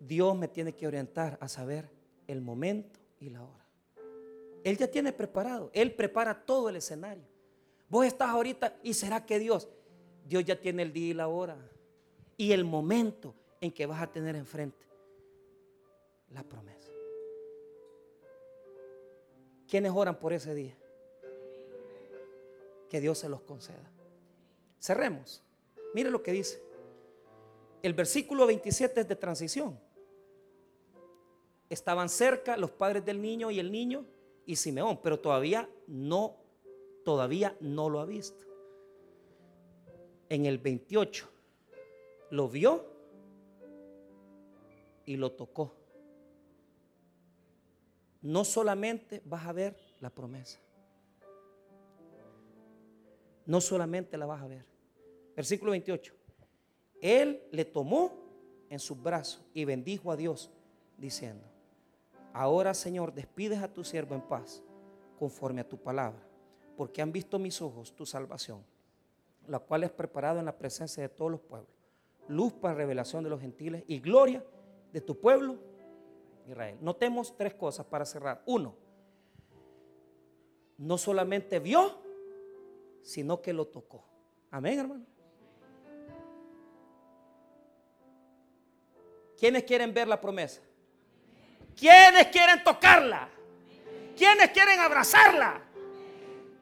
Dios 0.00 0.36
me 0.36 0.48
tiene 0.48 0.74
que 0.74 0.86
orientar 0.86 1.38
a 1.40 1.48
saber 1.48 1.93
el 2.26 2.40
momento 2.40 3.00
y 3.20 3.30
la 3.30 3.42
hora. 3.42 3.64
Él 4.64 4.78
ya 4.78 4.90
tiene 4.90 5.12
preparado. 5.12 5.70
Él 5.74 5.94
prepara 5.94 6.44
todo 6.44 6.68
el 6.68 6.76
escenario. 6.76 7.24
Vos 7.88 8.06
estás 8.06 8.30
ahorita 8.30 8.76
y 8.82 8.94
será 8.94 9.24
que 9.26 9.38
Dios, 9.38 9.68
Dios 10.26 10.44
ya 10.44 10.58
tiene 10.58 10.82
el 10.82 10.92
día 10.92 11.10
y 11.10 11.14
la 11.14 11.28
hora 11.28 11.56
y 12.36 12.52
el 12.52 12.64
momento 12.64 13.34
en 13.60 13.70
que 13.70 13.86
vas 13.86 14.02
a 14.02 14.10
tener 14.10 14.34
enfrente 14.36 14.84
la 16.30 16.42
promesa. 16.42 16.90
¿Quiénes 19.68 19.92
oran 19.94 20.18
por 20.18 20.32
ese 20.32 20.54
día? 20.54 20.76
Que 22.88 23.00
Dios 23.00 23.18
se 23.18 23.28
los 23.28 23.42
conceda. 23.42 23.90
Cerremos. 24.80 25.42
Mire 25.94 26.10
lo 26.10 26.22
que 26.22 26.32
dice. 26.32 26.62
El 27.82 27.92
versículo 27.92 28.46
27 28.46 29.00
es 29.00 29.08
de 29.08 29.16
transición. 29.16 29.78
Estaban 31.68 32.08
cerca 32.08 32.56
los 32.56 32.70
padres 32.70 33.04
del 33.04 33.20
niño 33.20 33.50
y 33.50 33.58
el 33.58 33.72
niño 33.72 34.06
y 34.46 34.56
Simeón, 34.56 35.00
pero 35.02 35.18
todavía 35.18 35.68
no, 35.86 36.36
todavía 37.04 37.56
no 37.60 37.88
lo 37.88 38.00
ha 38.00 38.04
visto. 38.04 38.44
En 40.28 40.46
el 40.46 40.58
28 40.58 41.28
lo 42.30 42.48
vio 42.48 42.84
y 45.06 45.16
lo 45.16 45.32
tocó. 45.32 45.74
No 48.22 48.44
solamente 48.44 49.22
vas 49.24 49.46
a 49.46 49.52
ver 49.52 49.76
la 50.00 50.10
promesa, 50.10 50.58
no 53.46 53.60
solamente 53.60 54.16
la 54.16 54.26
vas 54.26 54.42
a 54.42 54.46
ver. 54.46 54.64
Versículo 55.36 55.72
28. 55.72 56.14
Él 57.00 57.42
le 57.50 57.64
tomó 57.64 58.12
en 58.70 58.78
sus 58.78 59.00
brazos 59.00 59.42
y 59.52 59.64
bendijo 59.64 60.10
a 60.10 60.16
Dios, 60.16 60.50
diciendo, 60.96 61.46
ahora 62.34 62.74
Señor, 62.74 63.14
despides 63.14 63.62
a 63.62 63.72
tu 63.72 63.82
siervo 63.84 64.14
en 64.14 64.20
paz, 64.20 64.62
conforme 65.18 65.62
a 65.62 65.68
tu 65.68 65.78
palabra, 65.78 66.20
porque 66.76 67.00
han 67.00 67.12
visto 67.12 67.38
mis 67.38 67.62
ojos 67.62 67.96
tu 67.96 68.04
salvación, 68.04 68.62
la 69.46 69.58
cual 69.58 69.84
es 69.84 69.90
preparada 69.90 70.40
en 70.40 70.46
la 70.46 70.58
presencia 70.58 71.02
de 71.02 71.08
todos 71.08 71.30
los 71.30 71.40
pueblos 71.40 71.74
luz 72.28 72.52
para 72.52 72.74
revelación 72.74 73.24
de 73.24 73.30
los 73.30 73.40
gentiles 73.40 73.84
y 73.86 74.00
gloria 74.00 74.44
de 74.92 75.00
tu 75.00 75.18
pueblo 75.18 75.58
Israel. 76.46 76.78
Notemos 76.80 77.36
tres 77.36 77.54
cosas 77.54 77.86
para 77.86 78.04
cerrar. 78.04 78.42
Uno, 78.46 78.74
no 80.78 80.98
solamente 80.98 81.58
vio, 81.58 81.98
sino 83.02 83.40
que 83.40 83.52
lo 83.52 83.66
tocó. 83.66 84.04
Amén, 84.50 84.78
hermano. 84.78 85.04
¿Quiénes 89.36 89.64
quieren 89.64 89.92
ver 89.92 90.08
la 90.08 90.20
promesa? 90.20 90.62
¿Quiénes 91.76 92.28
quieren 92.28 92.62
tocarla? 92.62 93.28
¿Quiénes 94.16 94.50
quieren 94.50 94.80
abrazarla? 94.80 95.60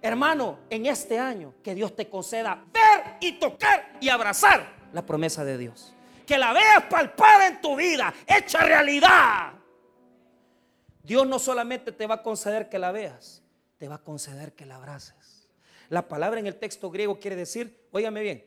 Hermano, 0.01 0.59
en 0.69 0.87
este 0.87 1.19
año 1.19 1.55
que 1.63 1.75
Dios 1.75 1.95
te 1.95 2.09
conceda 2.09 2.65
ver 2.73 3.17
y 3.21 3.39
tocar 3.39 3.99
y 4.01 4.09
abrazar 4.09 4.67
la 4.93 5.07
promesa 5.07 5.45
de 5.45 5.59
Dios. 5.59 5.95
Que 6.27 6.39
la 6.39 6.53
veas 6.53 6.85
palpada 6.91 7.47
en 7.47 7.61
tu 7.61 7.77
vida, 7.77 8.13
hecha 8.27 8.61
realidad. 8.61 9.53
Dios 11.03 11.27
no 11.27 11.39
solamente 11.39 11.93
te 11.93 12.07
va 12.07 12.17
a 12.17 12.23
conceder 12.23 12.69
que 12.69 12.79
la 12.79 12.93
veas, 12.93 13.43
te 13.79 13.89
va 13.89 13.97
a 13.97 14.03
conceder 14.03 14.55
que 14.55 14.67
la 14.67 14.77
abraces. 14.77 15.49
La 15.89 16.09
palabra 16.09 16.41
en 16.41 16.47
el 16.47 16.57
texto 16.57 16.91
griego 16.91 17.21
quiere 17.21 17.37
decir, 17.37 17.87
óigame 17.93 18.23
bien, 18.23 18.45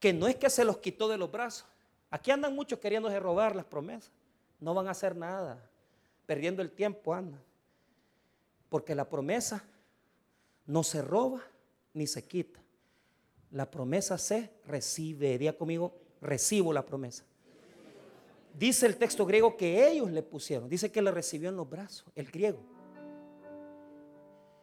que 0.00 0.12
no 0.12 0.26
es 0.26 0.36
que 0.36 0.50
se 0.50 0.64
los 0.64 0.78
quitó 0.78 1.08
de 1.08 1.18
los 1.18 1.30
brazos. 1.30 1.66
Aquí 2.10 2.30
andan 2.30 2.54
muchos 2.54 2.78
queriéndose 2.78 3.18
robar 3.20 3.54
las 3.54 3.64
promesas. 3.64 4.12
No 4.60 4.74
van 4.74 4.88
a 4.88 4.92
hacer 4.92 5.16
nada. 5.16 5.62
Perdiendo 6.26 6.62
el 6.62 6.70
tiempo 6.70 7.14
andan. 7.14 7.42
Porque 8.68 8.94
la 8.94 9.08
promesa 9.08 9.64
no 10.66 10.82
se 10.82 11.02
roba 11.02 11.42
ni 11.92 12.06
se 12.06 12.24
quita. 12.24 12.60
La 13.50 13.70
promesa 13.70 14.18
se 14.18 14.50
recibe. 14.66 15.30
Diría 15.30 15.56
conmigo, 15.56 15.94
recibo 16.20 16.72
la 16.72 16.84
promesa. 16.84 17.24
Dice 18.58 18.86
el 18.86 18.96
texto 18.96 19.26
griego 19.26 19.56
que 19.56 19.88
ellos 19.88 20.10
le 20.10 20.22
pusieron. 20.22 20.68
Dice 20.68 20.90
que 20.90 21.02
le 21.02 21.10
recibió 21.10 21.48
en 21.48 21.56
los 21.56 21.68
brazos, 21.68 22.06
el 22.14 22.30
griego. 22.30 22.60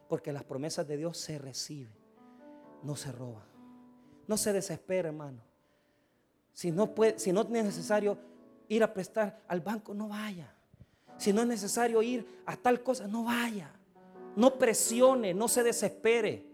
Porque 0.08 0.32
las 0.32 0.44
promesas 0.44 0.86
de 0.86 0.96
Dios 0.96 1.18
se 1.18 1.38
reciben, 1.38 1.92
no 2.82 2.96
se 2.96 3.12
roban. 3.12 3.44
No 4.26 4.36
se 4.36 4.52
desespera, 4.52 5.08
hermano. 5.08 5.40
Si 6.52 6.70
no, 6.70 6.92
si 7.16 7.32
no 7.32 7.42
es 7.42 7.48
necesario 7.48 8.18
ir 8.68 8.82
a 8.82 8.92
prestar 8.92 9.42
al 9.48 9.60
banco, 9.60 9.94
no 9.94 10.08
vaya. 10.08 10.54
Si 11.22 11.32
no 11.32 11.42
es 11.42 11.46
necesario 11.46 12.02
ir 12.02 12.42
a 12.46 12.56
tal 12.56 12.82
cosa, 12.82 13.06
no 13.06 13.22
vaya. 13.22 13.70
No 14.34 14.58
presione, 14.58 15.32
no 15.32 15.46
se 15.46 15.62
desespere. 15.62 16.44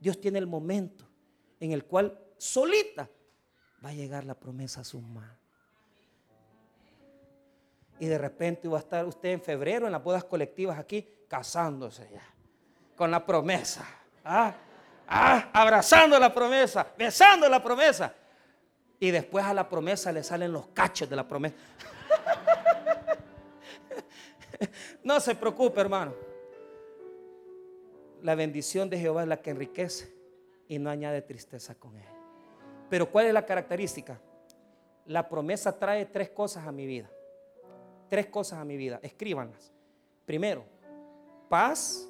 Dios 0.00 0.18
tiene 0.18 0.38
el 0.38 0.46
momento 0.46 1.04
en 1.60 1.72
el 1.72 1.84
cual 1.84 2.18
solita 2.38 3.10
va 3.84 3.90
a 3.90 3.92
llegar 3.92 4.24
la 4.24 4.32
promesa 4.32 4.80
a 4.80 4.84
sus 4.84 5.02
manos. 5.02 5.36
Y 8.00 8.06
de 8.06 8.16
repente 8.16 8.68
va 8.68 8.78
a 8.78 8.80
estar 8.80 9.04
usted 9.04 9.28
en 9.28 9.42
febrero 9.42 9.84
en 9.84 9.92
las 9.92 10.02
bodas 10.02 10.24
colectivas 10.24 10.78
aquí 10.78 11.06
casándose 11.28 12.08
ya 12.10 12.24
con 12.96 13.10
la 13.10 13.22
promesa. 13.26 13.86
¿ah? 14.24 14.54
¿Ah? 15.08 15.50
abrazando 15.52 16.18
la 16.18 16.32
promesa, 16.32 16.86
besando 16.96 17.50
la 17.50 17.62
promesa. 17.62 18.14
Y 18.98 19.10
después 19.10 19.44
a 19.44 19.52
la 19.52 19.68
promesa 19.68 20.10
le 20.10 20.24
salen 20.24 20.54
los 20.54 20.68
cachos 20.68 21.06
de 21.06 21.16
la 21.16 21.28
promesa. 21.28 21.54
no 25.04 25.20
se 25.20 25.34
preocupe, 25.34 25.80
hermano. 25.80 26.14
La 28.22 28.34
bendición 28.34 28.88
de 28.90 28.98
Jehová 28.98 29.22
es 29.22 29.28
la 29.28 29.40
que 29.40 29.50
enriquece 29.50 30.12
y 30.68 30.78
no 30.78 30.90
añade 30.90 31.22
tristeza 31.22 31.74
con 31.74 31.96
él. 31.96 32.04
Pero 32.88 33.10
¿cuál 33.10 33.26
es 33.26 33.34
la 33.34 33.44
característica? 33.44 34.20
La 35.06 35.28
promesa 35.28 35.78
trae 35.78 36.06
tres 36.06 36.30
cosas 36.30 36.66
a 36.66 36.72
mi 36.72 36.86
vida. 36.86 37.10
Tres 38.08 38.26
cosas 38.26 38.58
a 38.58 38.64
mi 38.64 38.76
vida. 38.76 38.98
Escríbanlas. 39.02 39.72
Primero, 40.24 40.64
paz, 41.48 42.08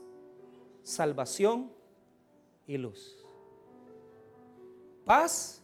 salvación 0.82 1.70
y 2.66 2.78
luz. 2.78 3.26
Paz, 5.04 5.62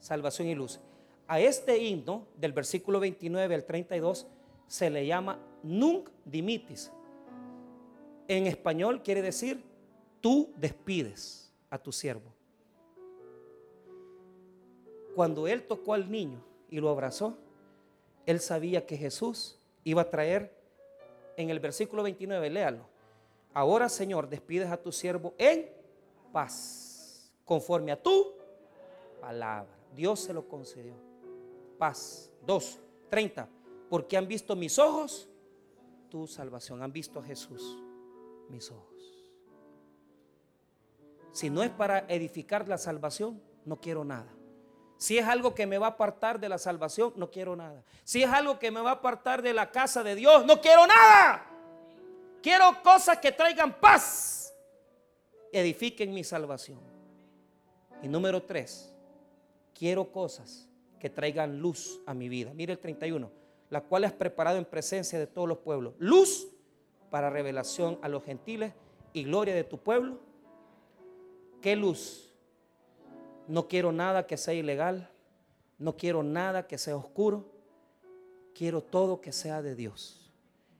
salvación 0.00 0.48
y 0.48 0.54
luz. 0.54 0.80
A 1.26 1.40
este 1.40 1.78
himno 1.78 2.26
del 2.36 2.52
versículo 2.52 3.00
29 3.00 3.54
al 3.54 3.64
32 3.64 4.26
se 4.66 4.90
le 4.90 5.06
llama 5.06 5.38
Nunc 5.62 6.08
dimitis. 6.24 6.92
En 8.28 8.46
español 8.46 9.02
quiere 9.02 9.22
decir 9.22 9.62
tú 10.20 10.52
despides 10.56 11.52
a 11.70 11.78
tu 11.78 11.92
siervo. 11.92 12.32
Cuando 15.14 15.46
él 15.46 15.64
tocó 15.64 15.94
al 15.94 16.10
niño 16.10 16.42
y 16.70 16.80
lo 16.80 16.88
abrazó, 16.88 17.36
él 18.24 18.40
sabía 18.40 18.86
que 18.86 18.96
Jesús 18.96 19.58
iba 19.84 20.02
a 20.02 20.10
traer 20.10 20.54
en 21.36 21.50
el 21.50 21.60
versículo 21.60 22.02
29, 22.02 22.48
léalo. 22.50 22.86
Ahora, 23.52 23.88
Señor, 23.88 24.28
despides 24.28 24.70
a 24.70 24.80
tu 24.80 24.92
siervo 24.92 25.34
en 25.36 25.68
paz, 26.32 27.30
conforme 27.44 27.92
a 27.92 28.02
tu 28.02 28.32
palabra. 29.20 29.70
Dios 29.94 30.20
se 30.20 30.32
lo 30.32 30.48
concedió. 30.48 30.94
Paz. 31.78 32.30
Dos, 32.46 32.78
30. 33.10 33.48
Porque 33.90 34.16
han 34.16 34.26
visto 34.26 34.56
mis 34.56 34.78
ojos 34.78 35.28
tu 36.12 36.26
salvación. 36.26 36.82
Han 36.82 36.92
visto 36.92 37.20
a 37.20 37.24
Jesús 37.24 37.78
mis 38.50 38.70
ojos. 38.70 39.02
Si 41.32 41.48
no 41.48 41.62
es 41.62 41.70
para 41.70 42.00
edificar 42.00 42.68
la 42.68 42.76
salvación, 42.76 43.42
no 43.64 43.80
quiero 43.80 44.04
nada. 44.04 44.30
Si 44.98 45.16
es 45.16 45.26
algo 45.26 45.54
que 45.54 45.66
me 45.66 45.78
va 45.78 45.86
a 45.86 45.90
apartar 45.90 46.38
de 46.38 46.50
la 46.50 46.58
salvación, 46.58 47.14
no 47.16 47.30
quiero 47.30 47.56
nada. 47.56 47.82
Si 48.04 48.22
es 48.22 48.28
algo 48.28 48.58
que 48.58 48.70
me 48.70 48.82
va 48.82 48.90
a 48.90 48.94
apartar 48.96 49.40
de 49.40 49.54
la 49.54 49.70
casa 49.70 50.02
de 50.02 50.14
Dios, 50.14 50.44
no 50.44 50.60
quiero 50.60 50.86
nada. 50.86 51.46
Quiero 52.42 52.82
cosas 52.82 53.16
que 53.16 53.32
traigan 53.32 53.80
paz, 53.80 54.52
edifiquen 55.50 56.12
mi 56.12 56.24
salvación. 56.24 56.80
Y 58.02 58.08
número 58.08 58.42
tres, 58.42 58.94
quiero 59.74 60.12
cosas 60.12 60.68
que 61.00 61.08
traigan 61.08 61.58
luz 61.58 62.02
a 62.04 62.12
mi 62.12 62.28
vida. 62.28 62.52
Mire 62.52 62.74
el 62.74 62.78
31, 62.78 63.32
la 63.72 63.80
cual 63.80 64.04
has 64.04 64.12
preparado 64.12 64.58
en 64.58 64.66
presencia 64.66 65.18
de 65.18 65.26
todos 65.26 65.48
los 65.48 65.56
pueblos. 65.56 65.94
Luz 65.98 66.46
para 67.08 67.30
revelación 67.30 67.98
a 68.02 68.08
los 68.10 68.22
gentiles 68.22 68.74
y 69.14 69.24
gloria 69.24 69.54
de 69.54 69.64
tu 69.64 69.78
pueblo. 69.78 70.18
¿Qué 71.62 71.74
luz? 71.74 72.34
No 73.48 73.68
quiero 73.68 73.90
nada 73.90 74.26
que 74.26 74.36
sea 74.36 74.52
ilegal. 74.52 75.08
No 75.78 75.96
quiero 75.96 76.22
nada 76.22 76.66
que 76.66 76.76
sea 76.76 76.98
oscuro. 76.98 77.46
Quiero 78.54 78.82
todo 78.82 79.22
que 79.22 79.32
sea 79.32 79.62
de 79.62 79.74
Dios. 79.74 80.30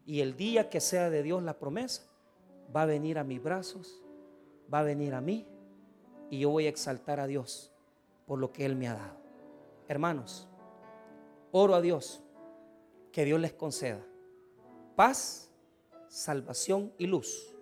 Y 0.05 0.21
el 0.21 0.37
día 0.37 0.69
que 0.69 0.83
sea 0.83 1.09
de 1.09 1.23
Dios 1.23 1.43
la 1.43 1.59
promesa, 1.59 2.03
va 2.77 2.83
a 2.83 2.87
venir 2.87 3.17
a 3.17 3.25
mis 3.25 3.43
brazos, 3.43 4.03
va 4.73 4.81
a 4.81 4.83
venir 4.83 5.15
a 5.15 5.23
mí 5.23 5.47
y 6.29 6.41
yo 6.41 6.51
voy 6.51 6.67
a 6.67 6.69
exaltar 6.69 7.21
a 7.21 7.27
Dios 7.27 7.73
por 8.27 8.39
lo 8.39 8.53
que 8.53 8.67
Él 8.67 8.77
me 8.77 8.87
ha 8.87 8.95
dado. 8.97 9.17
Hermanos, 9.89 10.47
oro 11.53 11.75
a 11.75 11.81
Dios 11.81 12.23
que 13.13 13.25
Dios 13.25 13.41
les 13.41 13.53
conceda 13.53 14.05
paz, 14.97 15.51
salvación 16.09 16.93
y 16.99 17.07
luz 17.07 17.55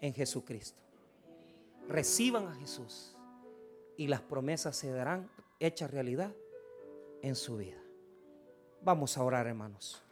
en 0.00 0.14
Jesucristo. 0.14 0.80
Reciban 1.88 2.46
a 2.46 2.54
Jesús 2.54 3.16
y 3.96 4.08
las 4.08 4.20
promesas 4.20 4.76
se 4.76 4.90
darán 4.90 5.30
hechas 5.58 5.90
realidad 5.90 6.32
en 7.22 7.34
su 7.34 7.56
vida. 7.56 7.78
Vamos 8.82 9.16
a 9.18 9.22
orar, 9.22 9.46
hermanos. 9.46 10.02